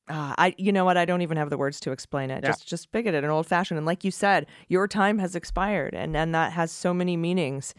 [0.08, 0.96] Uh, I, you know what?
[0.96, 2.44] I don't even have the words to explain it.
[2.44, 2.50] Yeah.
[2.50, 3.76] Just, just bigoted and old fashioned.
[3.76, 7.74] And like you said, your time has expired, and and that has so many meanings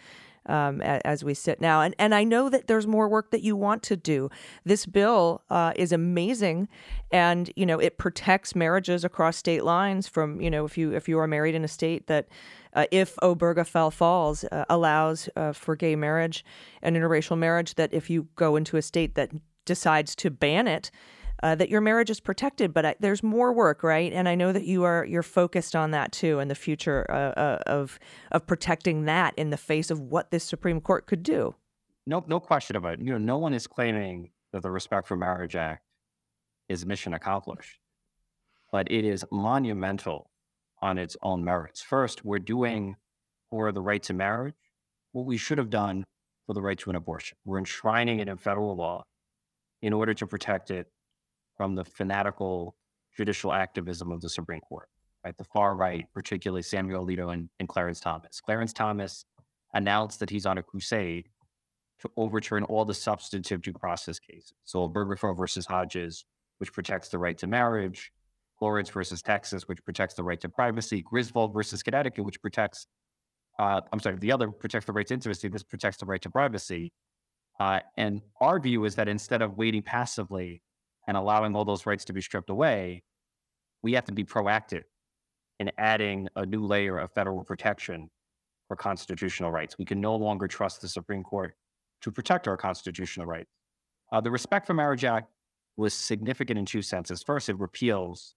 [0.47, 1.81] um, as we sit now.
[1.81, 4.29] And and I know that there's more work that you want to do.
[4.63, 6.67] This bill uh, is amazing,
[7.11, 11.07] and you know it protects marriages across state lines from you know if you if
[11.07, 12.27] you are married in a state that.
[12.73, 16.45] Uh, if Obergefell Falls uh, allows uh, for gay marriage
[16.83, 19.31] and interracial marriage, that if you go into a state that
[19.65, 20.91] decides to ban it,
[21.43, 22.73] uh, that your marriage is protected.
[22.73, 24.11] But I, there's more work, right?
[24.11, 27.39] And I know that you are you're focused on that too, and the future uh,
[27.39, 27.99] uh, of
[28.31, 31.55] of protecting that in the face of what this Supreme Court could do.
[32.05, 32.99] No, no question about it.
[33.01, 35.83] You know, no one is claiming that the Respect for Marriage Act
[36.69, 37.79] is mission accomplished,
[38.71, 40.29] but it is monumental
[40.81, 41.81] on its own merits.
[41.81, 42.95] First, we're doing
[43.49, 44.55] for the right to marriage
[45.11, 46.03] what we should have done
[46.45, 47.37] for the right to an abortion.
[47.45, 49.03] We're enshrining it in federal law
[49.81, 50.87] in order to protect it
[51.57, 52.75] from the fanatical
[53.15, 54.87] judicial activism of the Supreme Court,
[55.25, 55.35] right?
[55.37, 58.39] The far right, particularly Samuel Alito and, and Clarence Thomas.
[58.39, 59.25] Clarence Thomas
[59.73, 61.29] announced that he's on a crusade
[61.99, 64.53] to overturn all the substantive due process cases.
[64.65, 66.25] So Obergefell versus Hodges,
[66.59, 68.11] which protects the right to marriage,
[68.61, 72.87] Lawrence versus Texas, which protects the right to privacy, Griswold versus Connecticut, which protects,
[73.59, 76.29] uh, I'm sorry, the other protects the right to intimacy, this protects the right to
[76.29, 76.91] privacy.
[77.59, 80.61] Uh, and our view is that instead of waiting passively
[81.07, 83.03] and allowing all those rights to be stripped away,
[83.81, 84.83] we have to be proactive
[85.59, 88.09] in adding a new layer of federal protection
[88.67, 89.77] for constitutional rights.
[89.77, 91.55] We can no longer trust the Supreme Court
[92.01, 93.49] to protect our constitutional rights.
[94.11, 95.31] Uh, the Respect for Marriage Act
[95.77, 97.23] was significant in two senses.
[97.23, 98.35] First, it repeals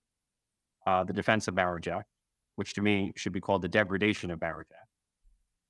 [0.86, 2.08] uh, the Defense of Marriage Act,
[2.56, 4.88] which to me should be called the Degradation of Marriage Act.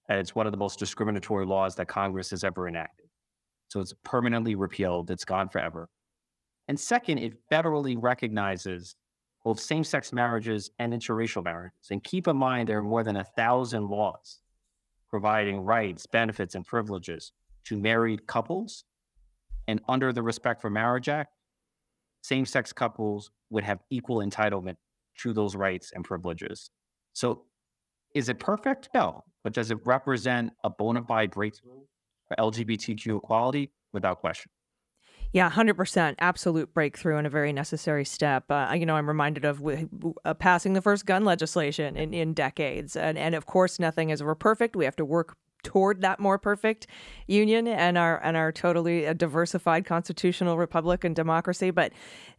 [0.09, 3.07] And it's one of the most discriminatory laws that Congress has ever enacted.
[3.69, 5.89] So it's permanently repealed, it's gone forever.
[6.71, 8.95] And second, it federally recognizes
[9.43, 11.89] both same sex marriages and interracial marriages.
[11.91, 14.39] And keep in mind, there are more than a thousand laws
[15.09, 17.33] providing rights, benefits, and privileges
[17.65, 18.85] to married couples.
[19.67, 21.33] And under the Respect for Marriage Act,
[22.23, 24.77] same sex couples would have equal entitlement
[25.23, 26.71] to those rights and privileges.
[27.15, 27.47] So,
[28.15, 28.91] is it perfect?
[28.95, 29.25] No.
[29.43, 31.81] But does it represent a bona fide breakthrough
[32.29, 33.73] for LGBTQ equality?
[33.93, 34.53] Without question.
[35.33, 38.51] Yeah, hundred percent, absolute breakthrough and a very necessary step.
[38.51, 42.35] Uh, you know, I'm reminded of w- uh, passing the first gun legislation in, in
[42.35, 44.75] decades, and and of course, nothing is ever perfect.
[44.75, 46.87] We have to work toward that more perfect
[47.29, 51.71] union and our and our totally uh, diversified constitutional republic and democracy.
[51.71, 51.93] But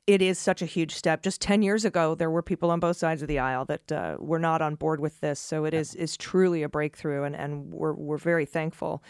[0.05, 1.23] it is such a huge step.
[1.23, 4.17] Just ten years ago, there were people on both sides of the aisle that uh,
[4.19, 5.39] were not on board with this.
[5.39, 9.01] So it is is truly a breakthrough, and and we're we're very thankful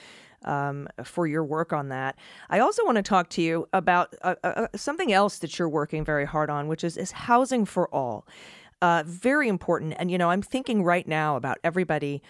[0.43, 2.17] um, for your work on that.
[2.49, 6.04] I also want to talk to you about uh, uh, something else that you're working
[6.04, 8.27] very hard on, which is is housing for all.
[8.82, 12.23] Uh, very important, and you know, I'm thinking right now about everybody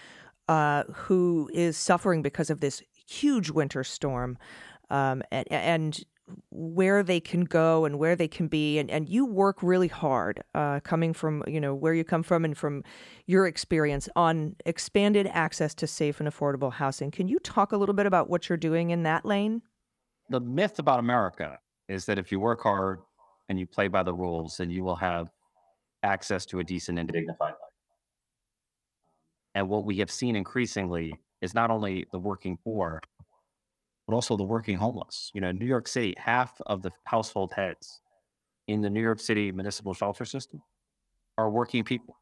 [0.50, 4.38] uh, who is suffering because of this huge winter storm,
[4.90, 6.04] um, and, and
[6.50, 10.44] where they can go and where they can be and, and you work really hard
[10.56, 12.84] uh, coming from you know where you come from and from
[13.28, 17.96] your experience on expanded access to safe and affordable housing can you talk a little
[17.96, 19.62] bit about what you're doing in that lane
[20.30, 23.00] The myth about America is that if you work hard
[23.50, 25.30] and you play by the rules, then you will have
[26.04, 27.74] access to a decent and dignified life.
[29.54, 33.02] And what we have seen increasingly is not only the working poor,
[34.12, 35.32] but also the working homeless.
[35.34, 38.02] You know, New York City, half of the household heads
[38.68, 40.62] in the New York City municipal shelter system
[41.38, 42.18] are working people.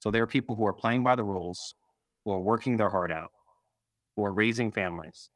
[0.00, 1.74] So there are people who are playing by the rules,
[2.24, 3.30] who are working their heart out,
[4.16, 5.30] who are raising families,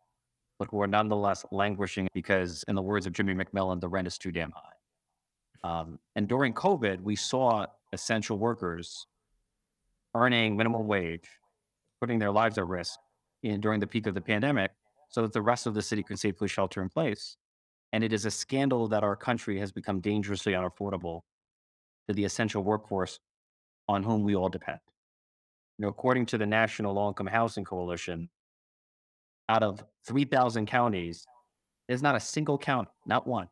[0.58, 4.18] but who are nonetheless languishing because, in the words of Jimmy McMillan, the rent is
[4.18, 5.70] too damn high.
[5.80, 9.06] Um, and during COVID, we saw essential workers
[10.16, 11.28] earning minimum wage,
[12.00, 12.98] putting their lives at risk
[13.44, 14.72] in, during the peak of the pandemic
[15.12, 17.36] so that the rest of the city can safely shelter in place.
[17.92, 21.20] And it is a scandal that our country has become dangerously unaffordable
[22.08, 23.20] to the essential workforce
[23.88, 24.78] on whom we all depend.
[25.78, 28.30] You know, according to the National Low Income Housing Coalition,
[29.50, 31.26] out of 3,000 counties,
[31.86, 33.48] there's not a single county, not one,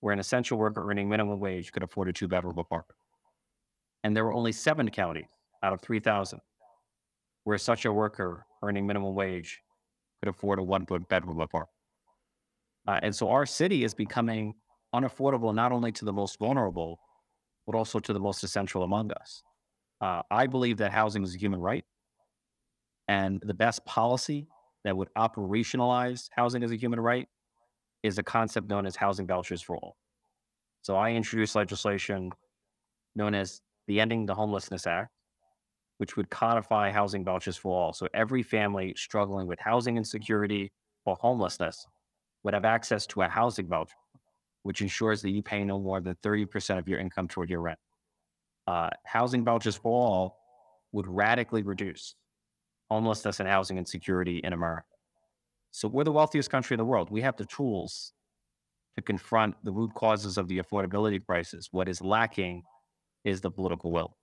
[0.00, 2.98] where an essential worker earning minimum wage could afford a two bedroom apartment.
[4.04, 5.24] And there were only seven counties
[5.62, 6.40] out of 3,000
[7.44, 9.62] where such a worker earning minimum wage
[10.20, 11.70] could afford a one bedroom apartment.
[12.86, 14.54] Uh, and so our city is becoming
[14.94, 16.98] unaffordable not only to the most vulnerable,
[17.66, 19.42] but also to the most essential among us.
[20.00, 21.84] Uh, I believe that housing is a human right.
[23.08, 24.48] And the best policy
[24.84, 27.28] that would operationalize housing as a human right
[28.02, 29.96] is a concept known as housing vouchers for all.
[30.82, 32.30] So I introduced legislation
[33.16, 35.10] known as the Ending the Homelessness Act,
[35.98, 37.92] which would codify housing vouchers for all.
[37.92, 40.72] So every family struggling with housing insecurity
[41.04, 41.86] or homelessness
[42.42, 43.94] would have access to a housing voucher,
[44.62, 47.78] which ensures that you pay no more than 30% of your income toward your rent.
[48.66, 50.38] Uh, housing vouchers for all
[50.92, 52.14] would radically reduce
[52.90, 54.86] homelessness and housing insecurity in America.
[55.70, 57.10] So we're the wealthiest country in the world.
[57.10, 58.12] We have the tools
[58.96, 61.68] to confront the root causes of the affordability crisis.
[61.70, 62.62] What is lacking
[63.24, 64.16] is the political will.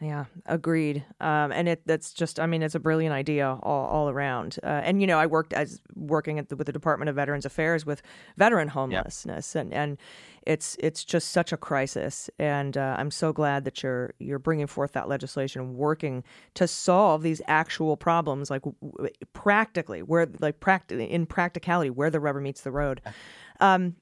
[0.00, 1.04] Yeah, agreed.
[1.20, 4.58] Um, and it that's just, I mean, it's a brilliant idea all, all around.
[4.62, 7.44] Uh, and you know, I worked as working at the, with the Department of Veterans
[7.44, 8.00] Affairs with
[8.36, 9.98] veteran homelessness, and and
[10.46, 12.30] it's it's just such a crisis.
[12.38, 16.22] And uh, I'm so glad that you're you're bringing forth that legislation, working
[16.54, 22.10] to solve these actual problems, like w- w- practically where like practically in practicality where
[22.10, 23.00] the rubber meets the road.
[23.58, 23.96] Um,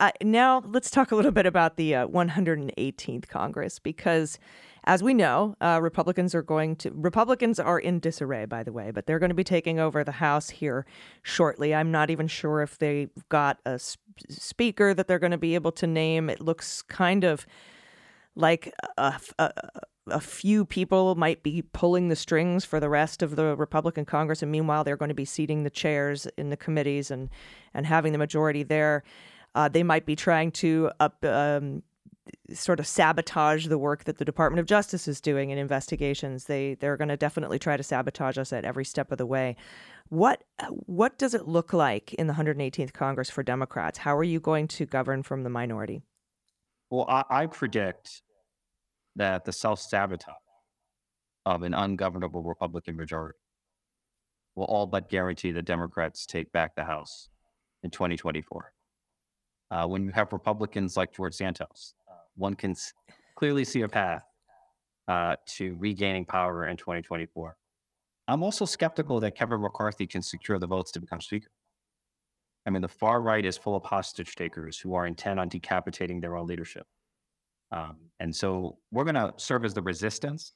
[0.00, 4.38] I, now let's talk a little bit about the uh, 118th Congress because,
[4.84, 8.90] as we know, uh, Republicans are going to Republicans are in disarray, by the way,
[8.90, 10.86] but they're going to be taking over the House here
[11.22, 11.74] shortly.
[11.74, 15.54] I'm not even sure if they've got a sp- speaker that they're going to be
[15.54, 16.30] able to name.
[16.30, 17.46] It looks kind of
[18.34, 19.52] like a, a,
[20.06, 24.42] a few people might be pulling the strings for the rest of the Republican Congress,
[24.42, 27.28] and meanwhile they're going to be seating the chairs in the committees and
[27.74, 29.02] and having the majority there.
[29.54, 31.82] Uh, they might be trying to up, um,
[32.52, 36.44] sort of sabotage the work that the Department of Justice is doing in investigations.
[36.44, 39.56] They they're going to definitely try to sabotage us at every step of the way.
[40.08, 40.44] What
[40.86, 43.98] what does it look like in the 118th Congress for Democrats?
[43.98, 46.02] How are you going to govern from the minority?
[46.90, 48.22] Well, I, I predict
[49.16, 50.34] that the self sabotage
[51.44, 53.38] of an ungovernable Republican majority
[54.54, 57.28] will all but guarantee the Democrats take back the House
[57.82, 58.72] in 2024.
[59.70, 61.94] Uh, when you have Republicans like George Santos,
[62.38, 62.74] one can
[63.36, 64.24] clearly see a path
[65.08, 67.56] uh, to regaining power in 2024.
[68.28, 71.50] I'm also skeptical that Kevin McCarthy can secure the votes to become Speaker.
[72.66, 76.20] I mean, the far right is full of hostage takers who are intent on decapitating
[76.20, 76.86] their own leadership.
[77.72, 80.52] Um, and so we're going to serve as the resistance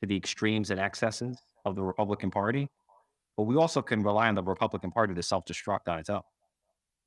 [0.00, 2.68] to the extremes and excesses of the Republican Party,
[3.36, 6.22] but we also can rely on the Republican Party to self destruct on its own.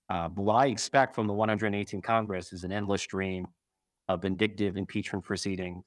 [0.10, 3.48] Uh, what I expect from the 118th Congress is an endless stream
[4.10, 5.84] of vindictive impeachment proceedings,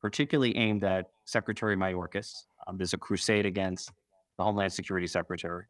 [0.00, 2.32] particularly aimed at Secretary Mayorkas.
[2.66, 3.90] Um, there's a crusade against
[4.38, 5.64] the Homeland Security Secretary.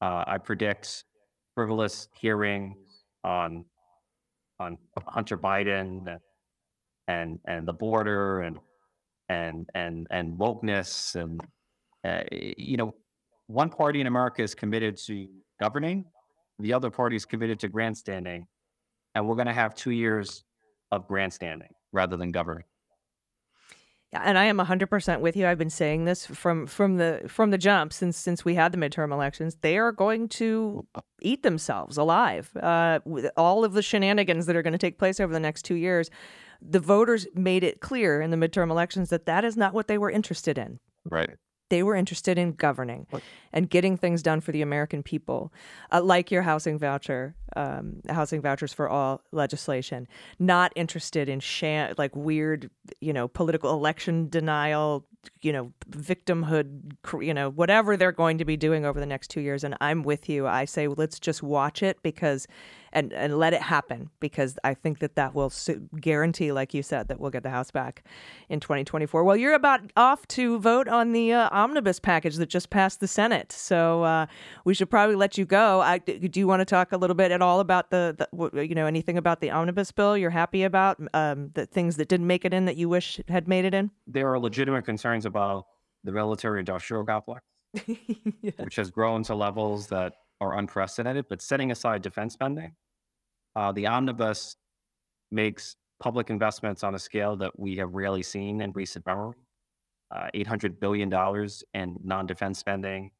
[0.00, 1.04] Uh, I predict
[1.54, 2.76] frivolous hearings
[3.24, 3.64] on
[4.58, 6.18] on Hunter Biden
[7.08, 8.58] and and, the border and
[9.28, 11.40] and and and wokeness and
[12.04, 12.94] uh, you know
[13.48, 15.28] one party in America is committed to
[15.60, 16.04] governing,
[16.58, 18.46] the other party is committed to grandstanding,
[19.14, 20.44] and we're going to have two years
[20.92, 22.64] of grandstanding rather than governing.
[24.12, 25.48] Yeah, and I am 100% with you.
[25.48, 28.78] I've been saying this from from the from the jump since since we had the
[28.78, 29.56] midterm elections.
[29.62, 30.86] They are going to
[31.20, 32.50] eat themselves alive.
[32.56, 35.62] Uh, with all of the shenanigans that are going to take place over the next
[35.62, 36.08] two years,
[36.62, 39.98] the voters made it clear in the midterm elections that that is not what they
[39.98, 40.78] were interested in.
[41.04, 41.36] Right.
[41.68, 43.06] They were interested in governing
[43.52, 45.52] and getting things done for the American people,
[45.90, 50.06] uh, like your housing voucher, um, housing vouchers for all legislation.
[50.38, 55.06] Not interested in sham, like weird, you know, political election denial,
[55.40, 59.40] you know, victimhood, you know, whatever they're going to be doing over the next two
[59.40, 59.64] years.
[59.64, 60.46] And I'm with you.
[60.46, 62.46] I say let's just watch it because,
[62.96, 66.82] and and let it happen because I think that that will su- guarantee, like you
[66.82, 68.02] said, that we'll get the House back
[68.48, 69.22] in 2024.
[69.22, 73.06] Well, you're about off to vote on the uh, omnibus package that just passed the
[73.06, 74.26] Senate, so uh,
[74.64, 75.80] we should probably let you go.
[75.82, 78.74] I, do you want to talk a little bit at all about the, the you
[78.74, 82.46] know, anything about the omnibus bill you're happy about, um, the things that didn't make
[82.46, 83.90] it in that you wish had made it in?
[84.06, 85.66] There are legitimate concerns about
[86.02, 87.42] the military industrial complex,
[88.56, 91.26] which has grown to levels that are unprecedented.
[91.28, 92.72] But setting aside defense spending,
[93.56, 94.56] uh, the omnibus
[95.32, 99.34] makes public investments on a scale that we have rarely seen in recent memory.
[100.14, 101.12] Uh, $800 billion
[101.74, 103.10] in non-defense spending,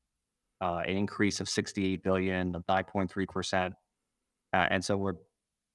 [0.60, 3.72] uh, an increase of 68 billion, of 9.3%.
[4.52, 5.14] Uh, and so we're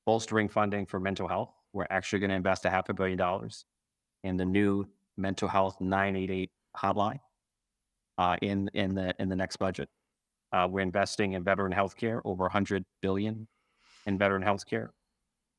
[0.05, 1.51] bolstering funding for mental health.
[1.73, 3.65] We're actually going to invest a half a billion dollars
[4.23, 7.19] in the new mental health 988 hotline
[8.17, 9.89] uh, in in the in the next budget.
[10.53, 13.47] Uh, we're investing in veteran health care, over 100 billion
[14.05, 14.93] in veteran health care.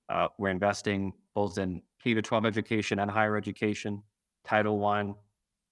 [0.08, 4.02] Uh, we're investing both in K to 12 education and higher education,
[4.44, 5.12] Title I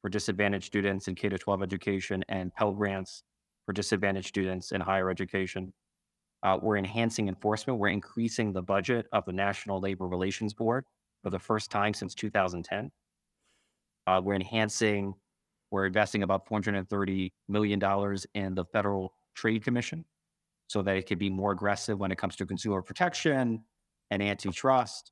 [0.00, 3.22] for disadvantaged students in K to 12 education, and Pell Grants
[3.66, 5.72] for disadvantaged students in higher education.
[6.42, 7.78] Uh, we're enhancing enforcement.
[7.78, 10.85] We're increasing the budget of the National Labor Relations Board
[11.23, 12.90] for the first time since 2010.
[14.06, 15.12] Uh, we're enhancing,
[15.71, 17.81] we're investing about $430 million
[18.35, 20.04] in the Federal Trade Commission
[20.71, 23.60] so that it can be more aggressive when it comes to consumer protection
[24.12, 25.10] and antitrust.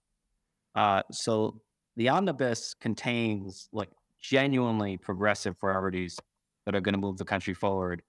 [0.77, 1.61] Uh, so
[1.97, 3.89] the omnibus contains like
[4.23, 6.17] genuinely progressive priorities
[6.65, 8.03] that are going to move the country forward.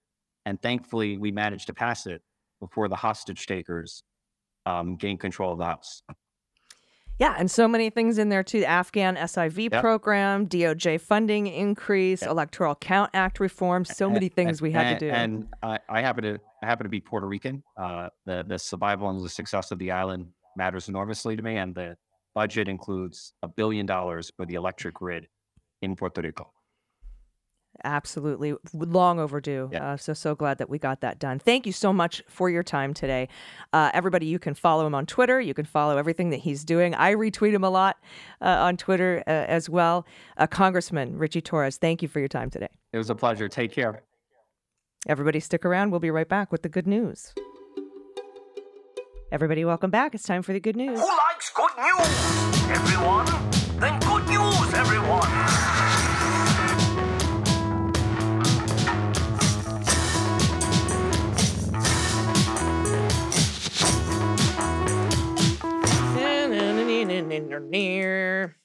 [0.46, 2.22] And thankfully, we managed to pass it
[2.60, 4.04] before the hostage takers
[4.64, 6.04] um, gain control of the house.
[7.18, 8.64] Yeah, and so many things in there too.
[8.64, 9.80] Afghan SIV Yep.
[9.82, 12.30] program, DOJ funding increase, Yep.
[12.30, 13.84] Electoral Count Act reform.
[13.84, 15.12] So many things and- we had and- to do.
[15.12, 17.62] And I, I happen to I happen to be Puerto Rican.
[17.76, 21.74] Uh, the the survival and the success of the island matters enormously to me, and
[21.74, 21.96] the
[22.34, 25.28] budget includes a billion dollars for the electric grid
[25.82, 26.52] in Puerto Rico.
[27.84, 28.54] Absolutely.
[28.74, 29.70] Long overdue.
[29.72, 29.92] Yeah.
[29.92, 31.38] Uh, so, so glad that we got that done.
[31.38, 33.28] Thank you so much for your time today.
[33.72, 35.40] Uh, everybody, you can follow him on Twitter.
[35.40, 36.94] You can follow everything that he's doing.
[36.94, 37.96] I retweet him a lot
[38.42, 40.06] uh, on Twitter uh, as well.
[40.36, 42.68] Uh, Congressman Ritchie Torres, thank you for your time today.
[42.92, 43.48] It was a pleasure.
[43.48, 44.02] Take care.
[45.08, 45.90] Everybody, stick around.
[45.90, 47.32] We'll be right back with the good news.
[49.32, 50.14] Everybody, welcome back.
[50.14, 51.00] It's time for the good news.
[51.00, 52.70] Who likes good news?
[52.70, 53.26] Everyone?
[53.80, 55.79] Then good news, everyone!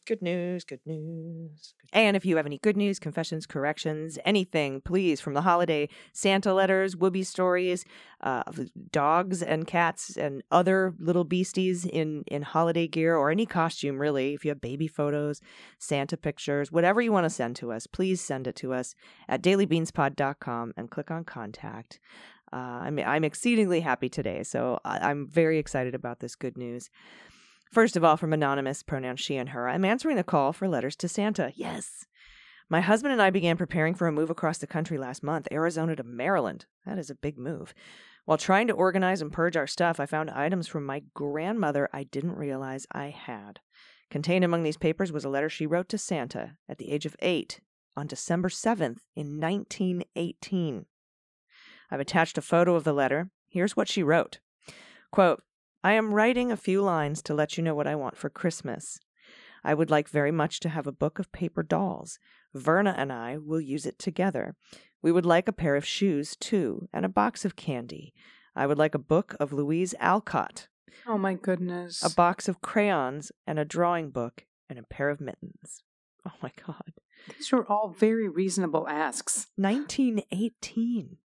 [0.05, 1.73] Good news, good news.
[1.93, 6.53] And if you have any good news, confessions, corrections, anything, please, from the holiday Santa
[6.53, 7.85] letters, Whoopi stories,
[8.21, 13.45] uh, of dogs and cats and other little beasties in, in holiday gear or any
[13.45, 14.33] costume, really.
[14.33, 15.41] If you have baby photos,
[15.79, 18.93] Santa pictures, whatever you want to send to us, please send it to us
[19.27, 21.99] at dailybeanspod.com and click on contact.
[22.51, 26.89] Uh, I'm, I'm exceedingly happy today, so I, I'm very excited about this good news.
[27.71, 30.95] First of all, from Anonymous, pronoun she and her, I'm answering the call for letters
[30.97, 31.51] to Santa.
[31.55, 32.05] Yes.
[32.69, 35.95] My husband and I began preparing for a move across the country last month, Arizona
[35.95, 36.65] to Maryland.
[36.85, 37.73] That is a big move.
[38.25, 42.03] While trying to organize and purge our stuff, I found items from my grandmother I
[42.03, 43.59] didn't realize I had.
[44.09, 47.15] Contained among these papers was a letter she wrote to Santa at the age of
[47.19, 47.59] eight
[47.95, 50.85] on December 7th in 1918.
[51.91, 53.29] I've attached a photo of the letter.
[53.47, 54.39] Here's what she wrote
[55.11, 55.43] Quote,
[55.85, 58.97] I am writing a few lines to let you know what I want for Christmas.
[59.63, 62.17] I would like very much to have a book of paper dolls.
[62.55, 64.55] Verna and I will use it together.
[65.03, 68.15] We would like a pair of shoes, too, and a box of candy.
[68.55, 70.69] I would like a book of Louise Alcott,
[71.05, 72.03] Oh my goodness.
[72.03, 75.83] a box of crayons, and a drawing book, and a pair of mittens.
[76.25, 76.93] Oh my God.
[77.37, 79.49] These are all very reasonable asks.
[79.57, 81.17] 1918.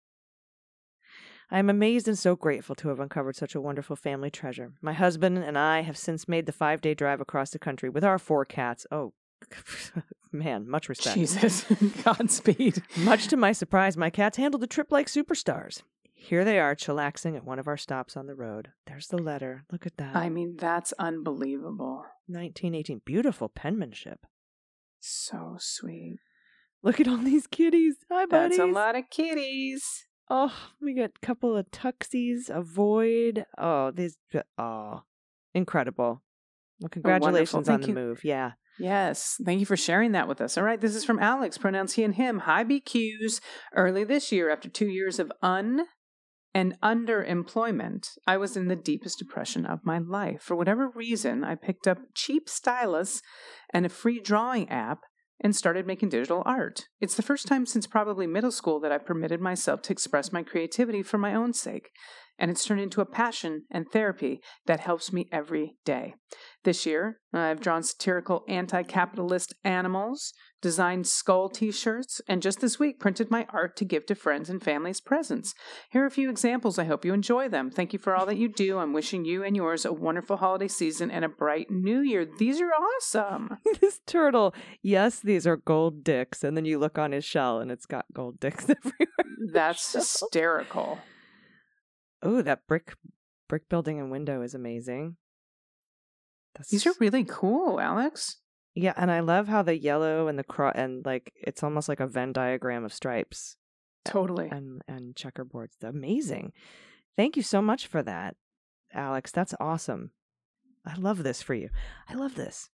[1.50, 4.72] I am amazed and so grateful to have uncovered such a wonderful family treasure.
[4.80, 8.04] My husband and I have since made the five day drive across the country with
[8.04, 8.86] our four cats.
[8.92, 9.14] Oh,
[10.32, 11.16] man, much respect.
[11.16, 11.64] Jesus.
[12.04, 12.82] Godspeed.
[12.98, 15.82] Much to my surprise, my cats handled the trip like superstars.
[16.14, 18.68] Here they are, chillaxing at one of our stops on the road.
[18.86, 19.64] There's the letter.
[19.72, 20.14] Look at that.
[20.14, 22.04] I mean, that's unbelievable.
[22.26, 23.00] 1918.
[23.04, 24.26] Beautiful penmanship.
[25.00, 26.18] So sweet.
[26.82, 27.96] Look at all these kitties.
[28.10, 28.58] Hi, buddies.
[28.58, 30.06] That's a lot of kitties.
[30.32, 33.44] Oh, we got a couple of tuxies, a void.
[33.58, 34.16] Oh, these.
[34.56, 35.02] Oh,
[35.54, 36.22] incredible.
[36.80, 37.94] Well, oh, congratulations on the you.
[37.94, 38.24] move.
[38.24, 38.52] Yeah.
[38.78, 40.56] Yes, thank you for sharing that with us.
[40.56, 42.40] All right, this is from Alex, pronounce he and him.
[42.40, 43.40] Hi BQs.
[43.74, 45.82] Early this year, after two years of un
[46.54, 50.40] and underemployment, I was in the deepest depression of my life.
[50.40, 53.20] For whatever reason, I picked up cheap stylus
[53.74, 55.00] and a free drawing app
[55.40, 56.88] and started making digital art.
[57.00, 60.42] It's the first time since probably middle school that I've permitted myself to express my
[60.42, 61.90] creativity for my own sake,
[62.38, 66.14] and it's turned into a passion and therapy that helps me every day.
[66.64, 72.78] This year, I've drawn satirical anti capitalist animals, designed skull t shirts, and just this
[72.78, 75.54] week printed my art to give to friends and family as presents.
[75.90, 76.78] Here are a few examples.
[76.78, 77.70] I hope you enjoy them.
[77.70, 78.78] Thank you for all that you do.
[78.78, 82.24] I'm wishing you and yours a wonderful holiday season and a bright new year.
[82.24, 83.56] These are awesome.
[83.80, 84.54] this turtle.
[84.82, 86.44] Yes, these are gold dicks.
[86.44, 89.06] And then you look on his shell and it's got gold dicks everywhere.
[89.52, 90.98] That's hysterical.
[92.22, 92.94] Oh, that brick
[93.48, 95.16] brick building and window is amazing.
[96.54, 98.39] That's, These are really cool, Alex.
[98.74, 102.00] Yeah, and I love how the yellow and the cro- and like it's almost like
[102.00, 103.56] a Venn diagram of stripes
[104.04, 104.48] Totally.
[104.50, 105.82] and and checkerboards.
[105.82, 106.52] Amazing.
[107.16, 108.36] Thank you so much for that,
[108.92, 109.32] Alex.
[109.32, 110.12] That's awesome.
[110.86, 111.68] I love this for you.
[112.08, 112.70] I love this.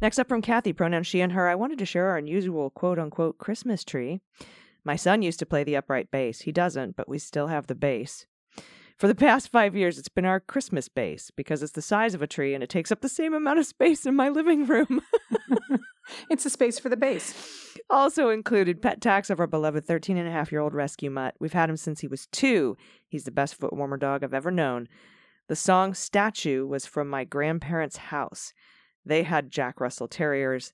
[0.00, 1.48] Next up from Kathy, pronoun she and her.
[1.48, 4.20] I wanted to share our unusual quote unquote Christmas tree.
[4.82, 6.40] My son used to play the upright bass.
[6.40, 8.26] He doesn't, but we still have the bass.
[9.00, 12.20] For the past five years, it's been our Christmas base because it's the size of
[12.20, 15.00] a tree and it takes up the same amount of space in my living room.
[16.28, 17.78] It's a space for the base.
[17.88, 21.34] Also included pet tax of our beloved 13 and a half year old rescue mutt.
[21.38, 22.76] We've had him since he was two.
[23.08, 24.88] He's the best foot warmer dog I've ever known.
[25.48, 28.52] The song Statue was from my grandparents' house.
[29.04, 30.72] They had Jack Russell Terriers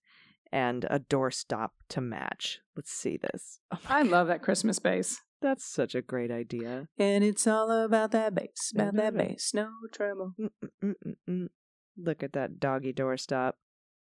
[0.53, 2.61] and a doorstop to match.
[2.75, 3.61] Let's see this.
[3.73, 5.21] Oh I love that Christmas base.
[5.43, 6.89] That's such a great idea.
[6.99, 9.19] And it's all about that bass, about that Mhm.
[9.19, 10.35] bass, no trouble.
[10.39, 11.49] Mm-mm-mm-mm.
[11.97, 13.55] Look at that doggy doorstop.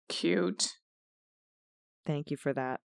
[0.09, 0.69] Cute.
[2.07, 2.81] Thank you for that.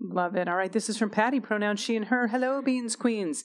[0.00, 0.48] Love it.
[0.48, 2.28] All right, this is from Patty, pronoun she and her.
[2.28, 3.44] Hello, Beans Queens.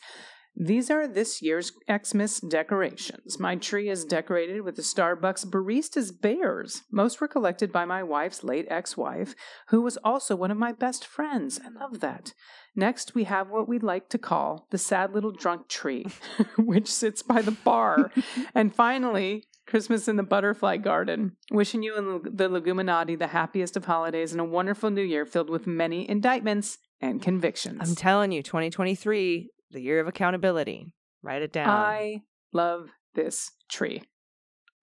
[0.59, 3.39] These are this year's Xmas decorations.
[3.39, 6.81] My tree is decorated with the Starbucks Baristas Bears.
[6.91, 9.35] Most were collected by my wife's late ex wife,
[9.67, 11.59] who was also one of my best friends.
[11.63, 12.33] I love that.
[12.77, 16.05] Next, we have what we'd like to call the sad little drunk tree,
[16.59, 18.11] which sits by the bar.
[18.55, 21.35] and finally, Christmas in the Butterfly Garden.
[21.49, 25.49] Wishing you and the Leguminati the happiest of holidays and a wonderful new year filled
[25.49, 27.79] with many indictments and convictions.
[27.81, 30.93] I'm telling you, 2023, the year of accountability.
[31.23, 31.69] Write it down.
[31.69, 32.21] I
[32.53, 34.03] love this tree.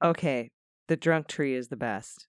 [0.03, 0.51] Okay,
[0.89, 2.27] the drunk tree is the best.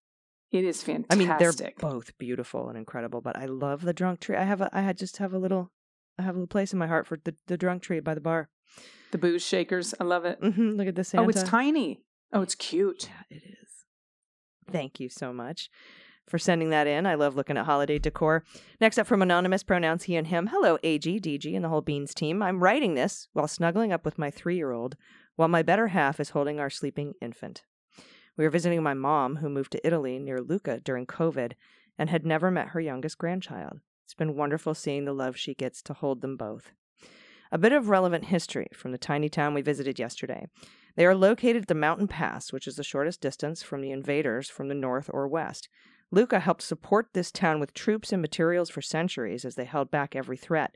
[0.55, 1.11] It is fantastic.
[1.11, 4.35] I mean, they're both beautiful and incredible, but I love the drunk tree.
[4.35, 5.71] I have a, I had just have a little,
[6.17, 8.21] I have a little place in my heart for the, the drunk tree by the
[8.21, 8.49] bar.
[9.11, 9.93] the booze shakers.
[9.99, 10.39] I love it.
[10.41, 11.09] hmm Look at this.
[11.09, 11.25] Santa.
[11.25, 12.01] Oh, it's tiny.
[12.33, 13.09] Oh, it's cute.
[13.29, 13.69] Yeah, it is.
[14.71, 15.69] Thank you so much
[16.27, 17.05] for sending that in.
[17.05, 18.43] I love looking at holiday decor.
[18.81, 20.47] Next up from Anonymous Pronouns He and Him.
[20.47, 22.41] Hello, AG, DG, and the whole Beans team.
[22.41, 24.95] I'm writing this while snuggling up with my three year old,
[25.35, 27.61] while my better half is holding our sleeping infant.
[28.37, 31.53] We were visiting my mom, who moved to Italy near Lucca during COVID
[31.97, 33.79] and had never met her youngest grandchild.
[34.03, 36.71] It's been wonderful seeing the love she gets to hold them both.
[37.51, 40.47] A bit of relevant history from the tiny town we visited yesterday.
[40.95, 44.49] They are located at the mountain pass, which is the shortest distance from the invaders
[44.49, 45.69] from the north or west.
[46.11, 50.15] Lucca helped support this town with troops and materials for centuries as they held back
[50.15, 50.75] every threat.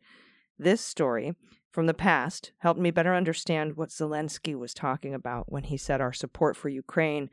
[0.57, 1.35] This story
[1.71, 6.01] from the past helped me better understand what Zelensky was talking about when he said
[6.01, 7.29] our support for Ukraine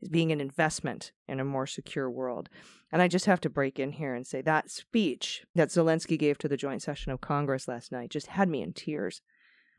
[0.00, 2.48] is being an investment in a more secure world.
[2.92, 6.38] And I just have to break in here and say that speech that Zelensky gave
[6.38, 9.20] to the joint session of Congress last night just had me in tears.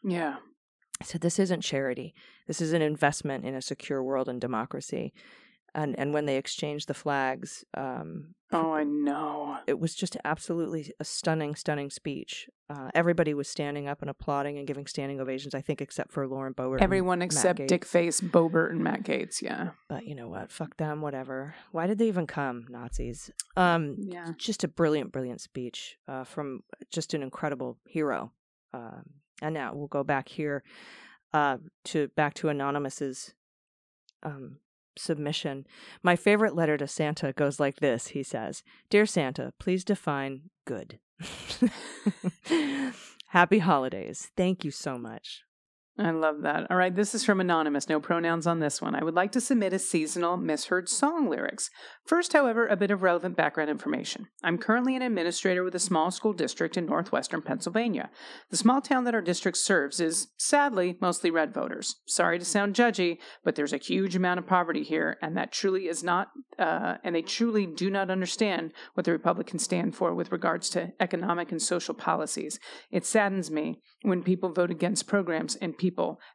[0.04, 0.38] Yeah.
[1.02, 2.14] I said, this isn't charity.
[2.48, 5.14] This is an investment in a secure world and democracy.
[5.74, 9.58] And and when they exchanged the flags, um, Oh, I know.
[9.68, 12.50] it was just absolutely a stunning, stunning speech.
[12.70, 15.56] Uh, everybody was standing up and applauding and giving standing ovations.
[15.56, 16.82] I think except for Lauren Boebert.
[16.82, 17.66] Everyone except.
[17.68, 19.42] Dick Face, Boebert, and Matt Gaetz.
[19.42, 19.70] Yeah.
[19.88, 20.52] But you know what?
[20.52, 21.00] Fuck them.
[21.02, 21.56] Whatever.
[21.72, 23.32] Why did they even come, Nazis?
[23.56, 24.34] Um, Yeah.
[24.38, 28.34] just a brilliant, brilliant speech uh, from just an incredible hero.
[28.74, 29.04] Um,
[29.42, 30.64] and now we'll go back here
[31.34, 33.34] uh, to back to Anonymous's
[34.24, 34.58] um,
[34.98, 35.66] submission.
[36.04, 38.08] My favorite letter to Santa goes like this.
[38.08, 41.00] He says, "Dear Santa, please define good."
[43.28, 44.32] Happy holidays.
[44.36, 45.44] Thank you so much.
[46.02, 46.66] I love that.
[46.72, 47.88] All right, this is from Anonymous.
[47.88, 48.96] No pronouns on this one.
[48.96, 51.70] I would like to submit a seasonal misheard song lyrics.
[52.06, 54.26] First, however, a bit of relevant background information.
[54.44, 58.10] I'm currently an administrator with a small school district in northwestern Pennsylvania.
[58.50, 61.98] The small town that our district serves is, sadly, mostly red voters.
[62.08, 65.88] Sorry to sound judgy, but there's a huge amount of poverty here, and that truly
[65.88, 70.32] is not, uh, and they truly do not understand what the Republicans stand for with
[70.32, 72.60] regards to economic and social policies.
[72.90, 75.91] It saddens me when people vote against programs and people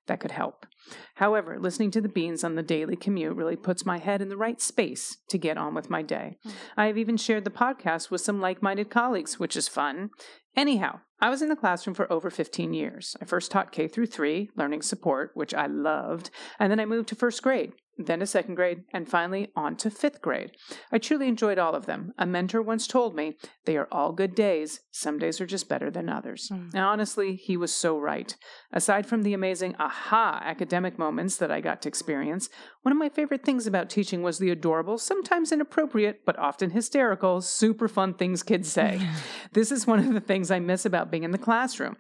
[0.07, 0.67] that could help.
[1.17, 4.37] However, listening to the beans on the daily commute really puts my head in the
[4.37, 6.39] right space to get on with my day.
[6.43, 6.51] Hmm.
[6.77, 10.11] I have even shared the podcast with some like minded colleagues, which is fun.
[10.57, 13.17] Anyhow, I was in the classroom for over 15 years.
[13.21, 17.09] I first taught K through 3, learning support, which I loved, and then I moved
[17.11, 20.53] to first grade, then to second grade, and finally on to fifth grade.
[20.93, 22.13] I truly enjoyed all of them.
[22.19, 24.81] A mentor once told me, they are all good days.
[24.91, 26.49] Some days are just better than others.
[26.49, 26.69] Hmm.
[26.75, 28.35] Now, honestly, he was so right.
[28.73, 32.49] Aside from the amazing aha academic moments that I got to experience,
[32.83, 37.41] one of my favorite things about teaching was the adorable, sometimes inappropriate, but often hysterical,
[37.41, 39.01] super fun things kids say.
[39.53, 41.97] this is one of the things I miss about being in the classroom.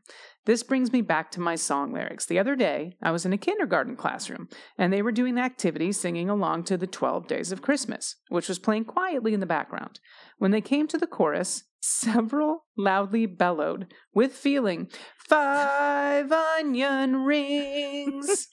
[0.47, 2.25] This brings me back to my song lyrics.
[2.25, 4.49] The other day, I was in a kindergarten classroom,
[4.79, 8.49] and they were doing the activity singing along to the 12 Days of Christmas, which
[8.49, 9.99] was playing quietly in the background.
[10.39, 14.89] When they came to the chorus, several loudly bellowed, with feeling,
[15.29, 18.47] Five onion rings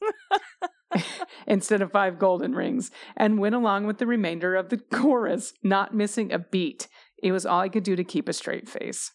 [1.48, 5.94] instead of five golden rings, and went along with the remainder of the chorus, not
[5.94, 6.88] missing a beat.
[7.22, 9.12] It was all I could do to keep a straight face.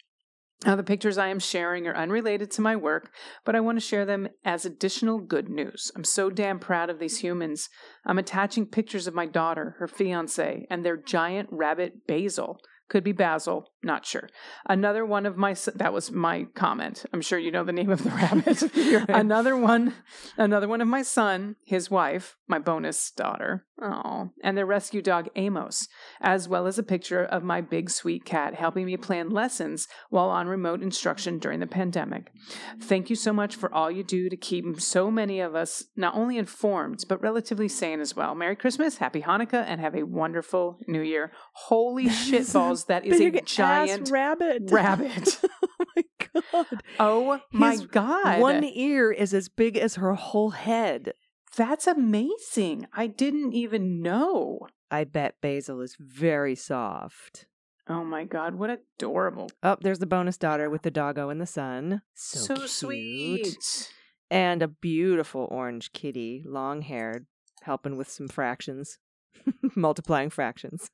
[0.64, 3.12] Now, the pictures I am sharing are unrelated to my work,
[3.44, 5.90] but I want to share them as additional good news.
[5.96, 7.68] I'm so damn proud of these humans.
[8.04, 12.60] I'm attaching pictures of my daughter, her fiance, and their giant rabbit Basil.
[12.89, 14.30] Could be Basil, not sure.
[14.66, 17.05] Another one of my that was my comment.
[17.12, 18.62] I'm sure you know the name of the rabbit.
[19.11, 19.95] another one,
[20.39, 25.28] another one of my son, his wife, my bonus daughter, oh, and their rescue dog
[25.36, 25.86] Amos,
[26.22, 30.30] as well as a picture of my big sweet cat helping me plan lessons while
[30.30, 32.32] on remote instruction during the pandemic.
[32.80, 36.16] Thank you so much for all you do to keep so many of us not
[36.16, 38.34] only informed but relatively sane as well.
[38.34, 41.32] Merry Christmas, Happy Hanukkah, and have a wonderful New Year.
[41.53, 42.78] Holy shit balls!
[42.85, 44.62] That is a Big ass giant rabbit.
[44.70, 45.41] rabbit.
[45.45, 46.03] oh my
[46.43, 46.66] god.
[47.01, 48.41] Oh my His god!
[48.41, 51.12] One ear is as big as her whole head.
[51.57, 52.87] That's amazing.
[52.93, 54.61] I didn't even know.
[54.91, 57.47] I bet Basil is very soft.
[57.89, 59.51] Oh my god, what adorable.
[59.62, 62.03] Oh, there's the bonus daughter with the doggo in the sun.
[62.14, 63.91] So, So, sweet.
[64.31, 67.26] And a beautiful orange kitty, long haired,
[67.62, 68.99] helping with some fractions,
[69.76, 70.91] multiplying fractions.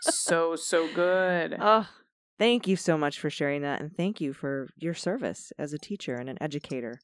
[0.00, 1.56] so so good.
[1.60, 1.88] oh,
[2.38, 3.80] thank you so much for sharing that.
[3.80, 7.00] And thank you for your service as a teacher and an educator.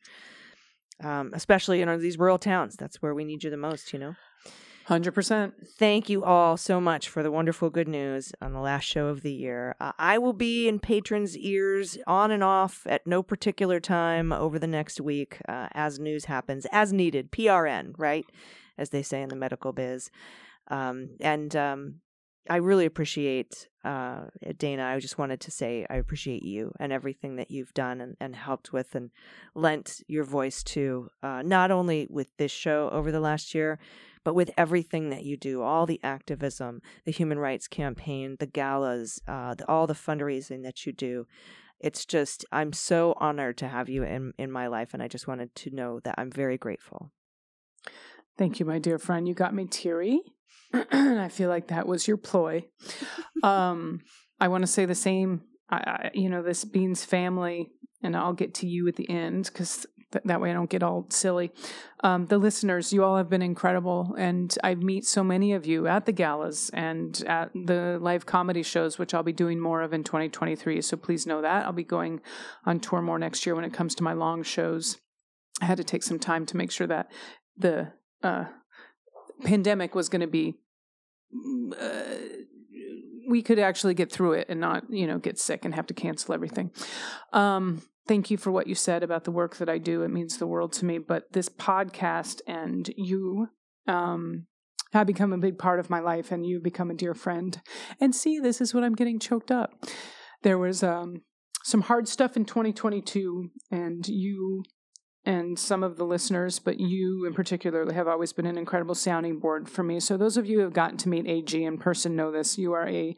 [1.03, 2.77] Um, especially in these rural towns.
[2.77, 4.17] That's where we need you the most, you know?
[4.91, 5.53] 100%.
[5.79, 9.23] Thank you all so much for the wonderful good news on the last show of
[9.23, 9.77] the year.
[9.81, 14.59] Uh, I will be in patrons' ears on and off at no particular time over
[14.59, 17.31] the next week uh, as news happens, as needed.
[17.31, 18.27] PRN, right?
[18.77, 20.11] As they say in the medical biz.
[20.71, 22.01] Um, and um,
[22.49, 24.23] I really appreciate uh,
[24.57, 24.85] Dana.
[24.85, 28.35] I just wanted to say I appreciate you and everything that you've done and, and
[28.35, 29.11] helped with and
[29.55, 33.79] lent your voice to, uh, not only with this show over the last year,
[34.25, 39.21] but with everything that you do, all the activism, the human rights campaign, the galas,
[39.27, 41.27] uh, the, all the fundraising that you do.
[41.79, 44.93] It's just, I'm so honored to have you in, in my life.
[44.93, 47.11] And I just wanted to know that I'm very grateful.
[48.37, 49.27] Thank you, my dear friend.
[49.27, 50.21] You got me teary.
[50.93, 52.65] I feel like that was your ploy.
[53.43, 54.01] Um,
[54.39, 55.41] I want to say the same.
[55.71, 57.71] I, I, you know, this Beans family,
[58.03, 60.83] and I'll get to you at the end because th- that way I don't get
[60.83, 61.53] all silly.
[62.03, 65.87] Um, the listeners, you all have been incredible, and I meet so many of you
[65.87, 69.95] at the galas and at the live comedy shows, which I'll be doing more of
[69.95, 70.83] in 2023.
[70.83, 72.21] So please know that I'll be going
[72.67, 74.99] on tour more next year when it comes to my long shows.
[75.63, 77.11] I had to take some time to make sure that
[77.57, 77.93] the
[78.23, 78.45] uh,
[79.45, 80.57] pandemic was going to be
[81.79, 82.17] uh,
[83.29, 85.95] we could actually get through it and not you know get sick and have to
[85.95, 86.71] cancel everything.
[87.33, 90.03] Um thank you for what you said about the work that i do.
[90.03, 90.99] It means the world to me.
[90.99, 93.49] But this podcast and you
[93.87, 94.47] um
[94.93, 97.61] have become a big part of my life and you've become a dear friend.
[98.01, 99.85] And see this is what i'm getting choked up.
[100.43, 101.23] There was um
[101.63, 104.65] some hard stuff in 2022 and you
[105.25, 109.39] and some of the listeners, but you in particular have always been an incredible sounding
[109.39, 110.01] board for me.
[110.01, 112.57] So those of you who have gotten to meet AG in person know this.
[112.57, 113.17] You are a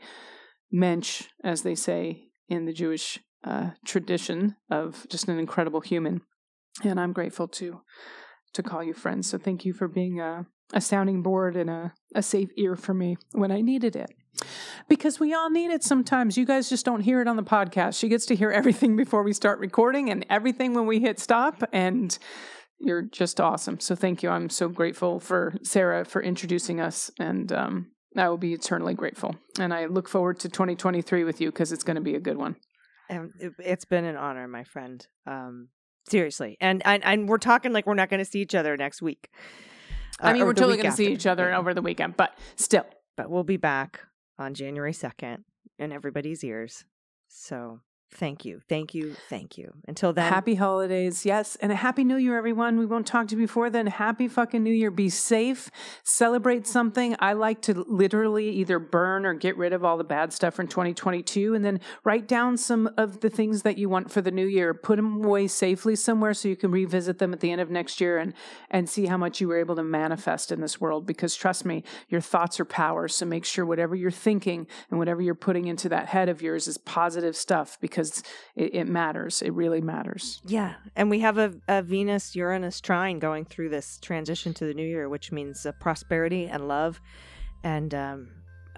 [0.70, 6.22] mensch, as they say in the Jewish uh, tradition, of just an incredible human,
[6.82, 7.80] and I'm grateful to
[8.54, 9.30] to call you friends.
[9.30, 12.92] So thank you for being a, a sounding board and a, a safe ear for
[12.92, 14.10] me when I needed it.
[14.88, 16.36] Because we all need it sometimes.
[16.36, 17.98] You guys just don't hear it on the podcast.
[17.98, 21.62] She gets to hear everything before we start recording and everything when we hit stop.
[21.72, 22.16] And
[22.80, 23.78] you're just awesome.
[23.80, 24.30] So thank you.
[24.30, 27.10] I'm so grateful for Sarah for introducing us.
[27.20, 29.36] And um, I will be eternally grateful.
[29.60, 32.36] And I look forward to 2023 with you because it's going to be a good
[32.36, 32.56] one.
[33.08, 35.06] And it, it's been an honor, my friend.
[35.26, 35.68] Um,
[36.08, 36.56] seriously.
[36.60, 39.28] And, and, and we're talking like we're not going to see each other next week.
[40.20, 41.58] I Uh, mean, we're totally going to see each other Yeah.
[41.58, 42.86] over the weekend, but still.
[43.16, 44.00] But we'll be back
[44.42, 45.44] on January 2nd
[45.78, 46.84] in everybody's ears.
[47.28, 47.80] So
[48.14, 48.60] thank you.
[48.68, 49.16] Thank you.
[49.28, 49.72] Thank you.
[49.88, 52.78] Until then, happy holidays, yes, and a happy New Year, everyone.
[52.78, 53.86] We won't talk to you before then.
[53.86, 54.90] Happy fucking New Year.
[54.90, 55.70] Be safe.
[56.02, 57.16] Celebrate something.
[57.18, 60.68] I like to literally either burn or get rid of all the bad stuff from
[60.68, 64.46] 2022, and then write down some of the things that you want for the new
[64.46, 64.74] year.
[64.74, 68.00] Put them away safely somewhere so you can revisit them at the end of next
[68.00, 68.34] year and
[68.70, 71.06] and see how much you were able to manifest in this world.
[71.06, 73.08] Because trust me, your thoughts are power.
[73.08, 76.68] So make sure whatever you're thinking and whatever you're putting into that head of yours
[76.68, 78.22] is positive stuff because
[78.56, 79.42] it, it matters.
[79.42, 80.40] It really matters.
[80.46, 84.74] Yeah, and we have a, a Venus Uranus trine going through this transition to the
[84.74, 87.00] new year, which means uh, prosperity and love,
[87.62, 88.28] and um,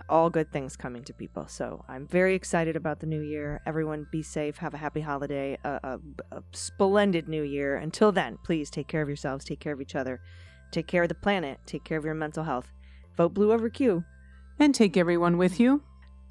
[0.09, 1.47] all good things coming to people.
[1.49, 3.61] So I'm very excited about the new year.
[3.67, 4.59] Everyone, be safe.
[4.59, 5.59] Have a happy holiday.
[5.65, 5.99] A, a,
[6.37, 7.77] a splendid new year.
[7.77, 9.45] Until then, please take care of yourselves.
[9.45, 10.21] Take care of each other.
[10.71, 11.59] Take care of the planet.
[11.67, 12.73] Take care of your mental health.
[13.17, 14.05] Vote blue over Q.
[14.59, 15.83] And take everyone with you.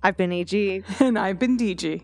[0.01, 2.03] I've been AG, And I've been DG.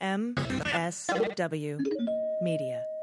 [0.00, 1.80] MSW
[2.40, 2.97] Media.